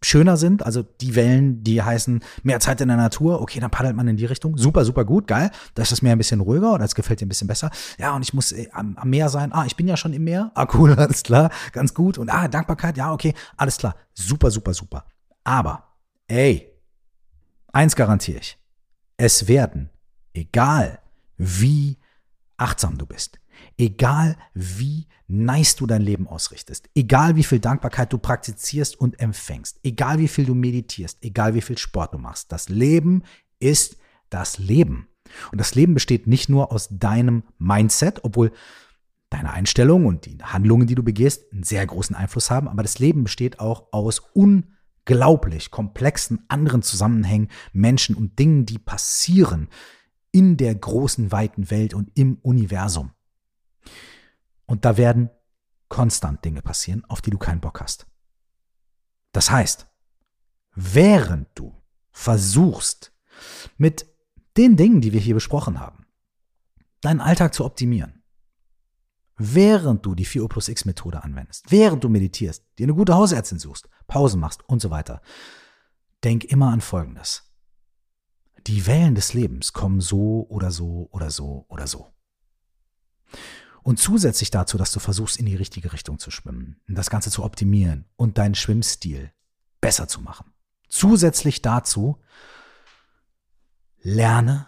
schöner 0.04 0.38
sind, 0.38 0.66
also 0.66 0.84
die 0.84 1.16
Wellen, 1.16 1.64
die 1.64 1.82
heißen 1.82 2.24
mehr 2.44 2.60
Zeit 2.60 2.82
in 2.82 2.88
der 2.88 2.98
Natur, 2.98 3.42
okay, 3.42 3.60
dann 3.60 3.70
paddelt 3.70 3.96
man 3.96 4.08
in 4.08 4.18
die 4.18 4.26
Richtung. 4.26 4.58
Super, 4.58 4.84
super 4.84 5.06
gut, 5.06 5.28
geil. 5.28 5.52
Da 5.76 5.84
ist 5.84 5.92
das 5.92 6.02
Meer 6.02 6.14
ein 6.14 6.18
bisschen 6.18 6.42
ruhiger 6.42 6.74
oder 6.74 6.86
es 6.86 6.96
gefällt 6.96 7.22
dir 7.22 7.26
ein 7.26 7.30
bisschen 7.30 7.48
besser. 7.48 7.70
Ja, 8.00 8.16
und 8.16 8.24
ich 8.24 8.34
muss 8.34 8.52
äh, 8.52 8.70
am, 8.72 8.98
am, 8.98 9.10
Meer 9.10 9.30
sein. 9.30 9.54
Ah, 9.54 9.66
ich 9.66 9.76
bin 9.76 9.88
ja 9.88 9.98
schon 9.98 10.14
im 10.14 10.24
Meer. 10.24 10.52
Ah, 10.56 10.68
cool, 10.74 10.94
alles 10.98 11.24
klar, 11.24 11.52
ganz 11.72 11.94
gut. 11.94 12.18
Und 12.18 12.30
ah, 12.30 12.48
Dankbarkeit, 12.48 12.98
ja, 12.98 13.12
okay, 13.14 13.34
alles 13.58 13.78
klar. 13.78 13.96
Super, 14.14 14.50
super, 14.50 14.74
super. 14.74 15.06
Aber, 15.44 15.96
ey, 16.28 16.72
eins 17.72 17.96
garantiere 17.96 18.40
ich. 18.40 18.58
Es 19.18 19.48
werden, 19.48 19.90
egal 20.34 21.00
wie 21.38 22.00
achtsam 22.58 22.98
du 22.98 23.06
bist, 23.06 23.41
egal 23.78 24.38
wie 24.54 25.08
nice 25.28 25.76
du 25.76 25.88
dein 25.88 26.02
Leben 26.02 26.28
ausrichtest, 26.28 26.90
egal 26.96 27.36
wie 27.36 27.44
viel 27.44 27.60
Dankbarkeit 27.60 28.12
du 28.12 28.18
praktizierst 28.18 29.00
und 29.00 29.20
empfängst, 29.20 29.80
egal 29.84 30.20
wie 30.20 30.28
viel 30.28 30.46
du 30.46 30.54
meditierst, 30.54 31.20
egal 31.22 31.54
wie 31.54 31.62
viel 31.62 31.78
Sport 31.78 32.14
du 32.14 32.18
machst, 32.18 32.52
das 32.52 32.70
Leben 32.70 33.24
ist 33.60 33.98
das 34.30 34.58
Leben. 34.58 35.08
Und 35.52 35.60
das 35.60 35.76
Leben 35.76 35.94
besteht 35.94 36.28
nicht 36.28 36.50
nur 36.50 36.72
aus 36.72 36.90
deinem 36.92 37.44
Mindset, 37.58 38.24
obwohl 38.24 38.52
deine 39.30 39.52
Einstellung 39.52 40.06
und 40.06 40.26
die 40.26 40.38
Handlungen, 40.44 40.88
die 40.88 40.96
du 40.96 41.04
begehst, 41.04 41.52
einen 41.54 41.64
sehr 41.64 41.86
großen 41.86 42.16
Einfluss 42.16 42.52
haben, 42.52 42.68
aber 42.68 42.84
das 42.84 43.00
Leben 43.00 43.24
besteht 43.24 43.60
auch 43.60 43.88
aus 43.92 44.22
unglaublich 44.34 45.72
komplexen 45.72 46.44
anderen 46.50 46.82
Zusammenhängen, 46.82 47.48
Menschen 47.72 48.16
und 48.16 48.38
Dingen, 48.40 48.66
die 48.66 48.78
passieren 48.78 49.70
in 50.32 50.58
der 50.58 50.76
großen, 50.76 51.32
weiten 51.32 51.72
Welt 51.72 51.94
und 51.94 52.12
im 52.16 52.38
Universum. 52.42 53.12
Und 54.66 54.86
da 54.86 54.98
werden 54.98 55.30
konstant 55.90 56.44
Dinge 56.46 56.62
passieren, 56.62 57.04
auf 57.06 57.22
die 57.22 57.32
du 57.32 57.38
keinen 57.38 57.62
Bock 57.62 57.82
hast. 57.82 58.08
Das 59.34 59.52
heißt, 59.52 59.88
während 60.74 61.48
du 61.56 61.76
versuchst, 62.12 63.14
mit 63.78 64.06
den 64.58 64.76
Dingen, 64.76 65.02
die 65.02 65.14
wir 65.14 65.20
hier 65.20 65.36
besprochen 65.36 65.80
haben, 65.80 66.06
deinen 67.02 67.22
Alltag 67.22 67.54
zu 67.54 67.66
optimieren, 67.66 68.24
während 69.38 70.06
du 70.06 70.16
die 70.16 70.26
4 70.26 70.44
U 70.44 70.48
plus 70.48 70.68
X 70.68 70.86
Methode 70.86 71.24
anwendest, 71.24 71.72
während 71.72 72.04
du 72.04 72.10
meditierst, 72.10 72.66
dir 72.78 72.84
eine 72.86 72.94
gute 72.94 73.16
Hausärztin 73.16 73.60
suchst, 73.60 73.90
Pausen 74.08 74.40
machst 74.40 74.68
und 74.68 74.82
so 74.82 74.92
weiter, 74.92 75.22
denk 76.24 76.44
immer 76.46 76.72
an 76.72 76.82
Folgendes. 76.82 77.52
Die 78.68 78.86
Wellen 78.86 79.16
des 79.16 79.34
Lebens 79.34 79.74
kommen 79.74 80.02
so 80.02 80.46
oder 80.50 80.72
so 80.72 81.10
oder 81.12 81.32
so 81.32 81.66
oder 81.68 81.88
so. 81.88 82.14
Und 83.84 84.00
zusätzlich 84.00 84.52
dazu, 84.52 84.78
dass 84.78 84.92
du 84.92 85.00
versuchst, 85.00 85.38
in 85.38 85.46
die 85.46 85.56
richtige 85.56 85.92
Richtung 85.94 86.20
zu 86.20 86.30
schwimmen, 86.30 86.80
das 86.88 87.10
Ganze 87.10 87.32
zu 87.32 87.44
optimieren 87.44 88.06
und 88.16 88.38
deinen 88.38 88.56
Schwimmstil 88.56 89.32
besser 89.80 90.08
zu 90.08 90.22
machen. 90.22 90.54
Zusätzlich 90.88 91.62
dazu, 91.62 92.22
lerne 94.02 94.68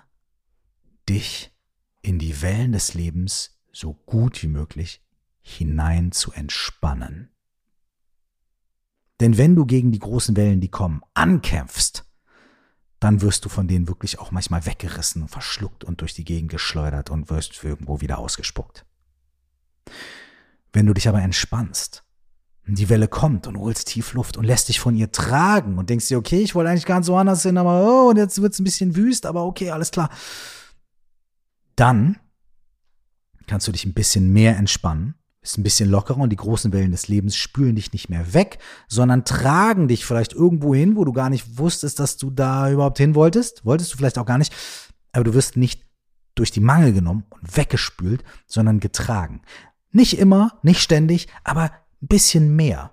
dich 1.08 1.54
in 2.02 2.18
die 2.18 2.42
Wellen 2.42 2.72
des 2.72 2.94
Lebens 2.94 3.60
so 3.72 3.94
gut 3.94 4.42
wie 4.42 4.48
möglich 4.48 5.04
hinein 5.42 6.12
zu 6.12 6.32
entspannen. 6.32 7.30
Denn 9.20 9.38
wenn 9.38 9.56
du 9.56 9.66
gegen 9.66 9.92
die 9.92 10.00
großen 10.00 10.36
Wellen, 10.36 10.60
die 10.60 10.72
kommen, 10.72 11.02
ankämpfst, 11.14 12.06
dann 13.00 13.22
wirst 13.22 13.46
du 13.46 13.50
von 13.50 13.68
denen 13.68 13.88
wirklich 13.88 14.20
auch 14.20 14.32
manchmal 14.32 14.66
weggerissen, 14.66 15.28
verschluckt 15.28 15.84
und 15.84 16.02
durch 16.02 16.14
die 16.14 16.24
Gegend 16.24 16.50
geschleudert 16.50 17.10
und 17.10 17.30
wirst 17.30 17.64
irgendwo 17.64 18.02
wieder 18.02 18.18
ausgespuckt. 18.18 18.86
Wenn 20.72 20.86
du 20.86 20.94
dich 20.94 21.08
aber 21.08 21.22
entspannst, 21.22 22.04
die 22.66 22.90
Welle 22.90 23.08
kommt 23.08 23.46
und 23.48 23.58
holst 23.58 23.88
tief 23.88 24.14
Luft 24.14 24.38
und 24.38 24.46
lässt 24.46 24.70
dich 24.70 24.80
von 24.80 24.96
ihr 24.96 25.12
tragen 25.12 25.78
und 25.78 25.90
denkst 25.90 26.08
dir, 26.08 26.18
okay, 26.18 26.40
ich 26.40 26.56
wollte 26.56 26.70
eigentlich 26.70 26.86
ganz 26.86 27.08
woanders 27.08 27.44
hin, 27.44 27.58
aber 27.58 27.86
oh, 27.86 28.10
und 28.10 28.18
jetzt 28.18 28.42
wird 28.42 28.54
es 28.54 28.60
ein 28.60 28.64
bisschen 28.64 28.96
wüst, 28.96 29.26
aber 29.26 29.46
okay, 29.46 29.72
alles 29.72 29.92
klar. 29.92 30.10
Dann 31.76 32.18
kannst 33.48 33.68
du 33.68 33.72
dich 33.72 33.86
ein 33.86 33.94
bisschen 33.94 34.32
mehr 34.32 34.58
entspannen, 34.58 35.16
bist 35.42 35.58
ein 35.58 35.64
bisschen 35.64 35.90
lockerer 35.90 36.20
und 36.20 36.30
die 36.30 36.38
großen 36.38 36.72
Wellen 36.72 36.92
des 36.92 37.10
Lebens 37.10 37.36
spülen 37.36 37.76
dich 37.76 37.92
nicht 37.92 38.10
mehr 38.10 38.34
weg, 38.34 38.60
sondern 38.88 39.26
tragen 39.26 39.90
dich 39.90 40.06
vielleicht 40.06 40.32
irgendwo 40.32 40.74
hin, 40.74 40.96
wo 40.96 41.04
du 41.04 41.12
gar 41.12 41.30
nicht 41.30 41.58
wusstest, 41.58 42.00
dass 42.00 42.16
du 42.16 42.32
da 42.32 42.72
überhaupt 42.72 42.98
hin 42.98 43.14
wolltest. 43.14 43.66
Wolltest 43.66 43.92
du 43.92 43.98
vielleicht 43.98 44.18
auch 44.18 44.26
gar 44.26 44.38
nicht, 44.38 44.54
aber 45.12 45.26
du 45.26 45.34
wirst 45.34 45.58
nicht 45.58 45.84
durch 46.36 46.50
die 46.50 46.62
Mangel 46.62 46.94
genommen 46.94 47.26
und 47.30 47.58
weggespült, 47.58 48.24
sondern 48.48 48.80
getragen. 48.80 49.42
Nicht 49.94 50.18
immer, 50.18 50.60
nicht 50.64 50.82
ständig, 50.82 51.28
aber 51.44 51.72
ein 52.02 52.08
bisschen 52.08 52.56
mehr. 52.56 52.92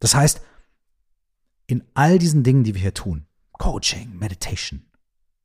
Das 0.00 0.14
heißt, 0.14 0.42
in 1.66 1.84
all 1.94 2.18
diesen 2.18 2.42
Dingen, 2.42 2.64
die 2.64 2.74
wir 2.74 2.82
hier 2.82 2.94
tun, 2.94 3.26
Coaching, 3.52 4.18
Meditation, 4.18 4.84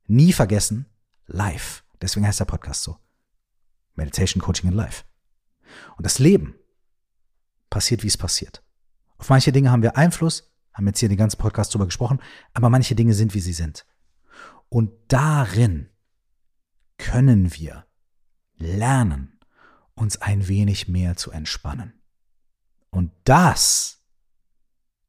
nie 0.06 0.32
vergessen, 0.32 0.86
live. 1.26 1.84
Deswegen 2.02 2.26
heißt 2.26 2.40
der 2.40 2.44
Podcast 2.44 2.82
so. 2.82 2.98
Meditation, 3.94 4.42
Coaching 4.42 4.70
in 4.70 4.76
Life. 4.76 5.04
Und 5.96 6.04
das 6.04 6.18
Leben 6.18 6.54
passiert, 7.70 8.02
wie 8.02 8.08
es 8.08 8.16
passiert. 8.16 8.62
Auf 9.16 9.28
manche 9.28 9.52
Dinge 9.52 9.70
haben 9.70 9.82
wir 9.82 9.96
Einfluss, 9.96 10.52
haben 10.72 10.86
jetzt 10.86 10.98
hier 10.98 11.08
den 11.08 11.18
ganzen 11.18 11.38
Podcast 11.38 11.72
drüber 11.72 11.86
gesprochen, 11.86 12.20
aber 12.52 12.68
manche 12.68 12.94
Dinge 12.94 13.14
sind, 13.14 13.34
wie 13.34 13.40
sie 13.40 13.52
sind. 13.52 13.86
Und 14.68 14.92
darin 15.08 15.88
können 16.98 17.54
wir 17.54 17.86
lernen, 18.56 19.33
uns 19.94 20.16
ein 20.16 20.48
wenig 20.48 20.88
mehr 20.88 21.16
zu 21.16 21.30
entspannen. 21.30 22.00
Und 22.90 23.12
das 23.24 24.02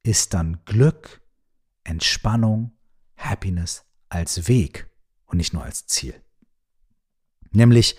ist 0.03 0.33
dann 0.33 0.63
Glück, 0.65 1.21
Entspannung, 1.83 2.71
Happiness 3.17 3.85
als 4.09 4.47
Weg 4.47 4.89
und 5.25 5.37
nicht 5.37 5.53
nur 5.53 5.63
als 5.63 5.87
Ziel. 5.87 6.21
Nämlich, 7.51 7.95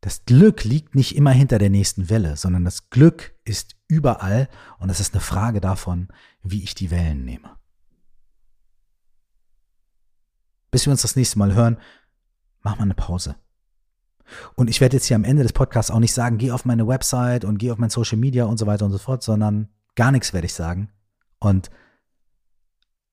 das 0.00 0.24
Glück 0.24 0.64
liegt 0.64 0.94
nicht 0.94 1.16
immer 1.16 1.30
hinter 1.30 1.58
der 1.58 1.70
nächsten 1.70 2.08
Welle, 2.10 2.36
sondern 2.36 2.64
das 2.64 2.90
Glück 2.90 3.34
ist 3.44 3.76
überall 3.88 4.48
und 4.78 4.90
es 4.90 5.00
ist 5.00 5.14
eine 5.14 5.20
Frage 5.20 5.60
davon, 5.60 6.08
wie 6.42 6.62
ich 6.62 6.74
die 6.74 6.90
Wellen 6.90 7.24
nehme. 7.24 7.56
Bis 10.70 10.86
wir 10.86 10.90
uns 10.90 11.02
das 11.02 11.16
nächste 11.16 11.38
Mal 11.38 11.54
hören, 11.54 11.78
mach 12.62 12.76
mal 12.76 12.84
eine 12.84 12.94
Pause. 12.94 13.36
Und 14.54 14.70
ich 14.70 14.80
werde 14.80 14.96
jetzt 14.96 15.06
hier 15.06 15.16
am 15.16 15.24
Ende 15.24 15.42
des 15.42 15.52
Podcasts 15.52 15.90
auch 15.90 15.98
nicht 15.98 16.14
sagen, 16.14 16.38
geh 16.38 16.50
auf 16.50 16.64
meine 16.64 16.86
Website 16.86 17.44
und 17.44 17.58
geh 17.58 17.70
auf 17.70 17.78
mein 17.78 17.90
Social 17.90 18.18
Media 18.18 18.44
und 18.44 18.58
so 18.58 18.66
weiter 18.66 18.84
und 18.84 18.92
so 18.92 18.98
fort, 18.98 19.22
sondern 19.22 19.68
gar 19.94 20.12
nichts 20.12 20.32
werde 20.32 20.46
ich 20.46 20.54
sagen. 20.54 20.90
Und 21.38 21.70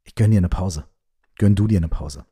ich 0.04 0.16
gönne 0.16 0.32
dir 0.32 0.38
eine 0.38 0.50
Pause. 0.50 0.86
Gönn 1.38 1.56
du 1.56 1.68
dir 1.68 1.78
eine 1.78 1.88
Pause. 1.88 2.26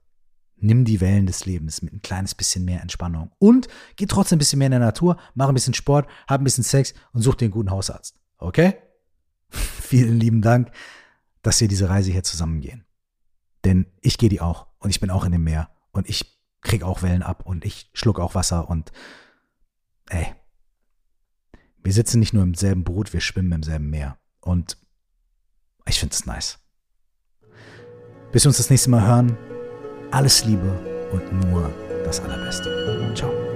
Nimm 0.55 0.85
die 0.85 1.01
Wellen 1.01 1.27
des 1.27 1.45
Lebens 1.45 1.81
mit 1.81 1.93
ein 1.93 2.01
kleines 2.01 2.33
bisschen 2.33 2.65
mehr 2.65 2.81
Entspannung. 2.81 3.31
Und 3.37 3.67
geh 3.95 4.07
trotzdem 4.07 4.37
ein 4.37 4.39
bisschen 4.39 4.59
mehr 4.59 4.67
in 4.67 4.71
der 4.71 4.79
Natur, 4.79 5.17
mach 5.35 5.47
ein 5.47 5.53
bisschen 5.53 5.75
Sport, 5.75 6.09
hab 6.27 6.41
ein 6.41 6.43
bisschen 6.43 6.63
Sex 6.63 6.93
und 7.13 7.21
such 7.21 7.35
dir 7.35 7.45
einen 7.45 7.53
guten 7.53 7.71
Hausarzt. 7.71 8.19
Okay? 8.37 8.77
Vielen 9.49 10.19
lieben 10.19 10.41
Dank, 10.41 10.71
dass 11.43 11.61
wir 11.61 11.67
diese 11.67 11.89
Reise 11.89 12.11
hier 12.11 12.23
zusammen 12.23 12.61
gehen. 12.61 12.85
Denn 13.63 13.87
ich 14.01 14.17
gehe 14.17 14.29
die 14.29 14.41
auch 14.41 14.67
und 14.79 14.89
ich 14.89 14.99
bin 14.99 15.11
auch 15.11 15.25
in 15.25 15.31
dem 15.31 15.43
Meer 15.43 15.69
und 15.91 16.09
ich 16.09 16.36
krieg 16.67 16.83
auch 16.83 17.01
Wellen 17.01 17.23
ab 17.23 17.45
und 17.45 17.65
ich 17.65 17.89
schluck 17.93 18.19
auch 18.19 18.35
Wasser 18.35 18.69
und 18.69 18.91
ey, 20.09 20.35
wir 21.83 21.93
sitzen 21.93 22.19
nicht 22.19 22.33
nur 22.33 22.43
im 22.43 22.53
selben 22.53 22.83
Boot, 22.83 23.13
wir 23.13 23.21
schwimmen 23.21 23.51
im 23.53 23.63
selben 23.63 23.89
Meer. 23.89 24.17
Und 24.41 24.77
ich 25.85 25.99
finde 25.99 26.13
es 26.13 26.25
nice. 26.25 26.59
Bis 28.31 28.43
wir 28.43 28.49
uns 28.49 28.57
das 28.57 28.69
nächste 28.69 28.89
Mal 28.89 29.07
hören, 29.07 29.37
alles 30.11 30.43
Liebe 30.43 31.09
und 31.13 31.49
nur 31.49 31.73
das 32.03 32.19
Allerbeste. 32.19 33.13
Ciao. 33.15 33.46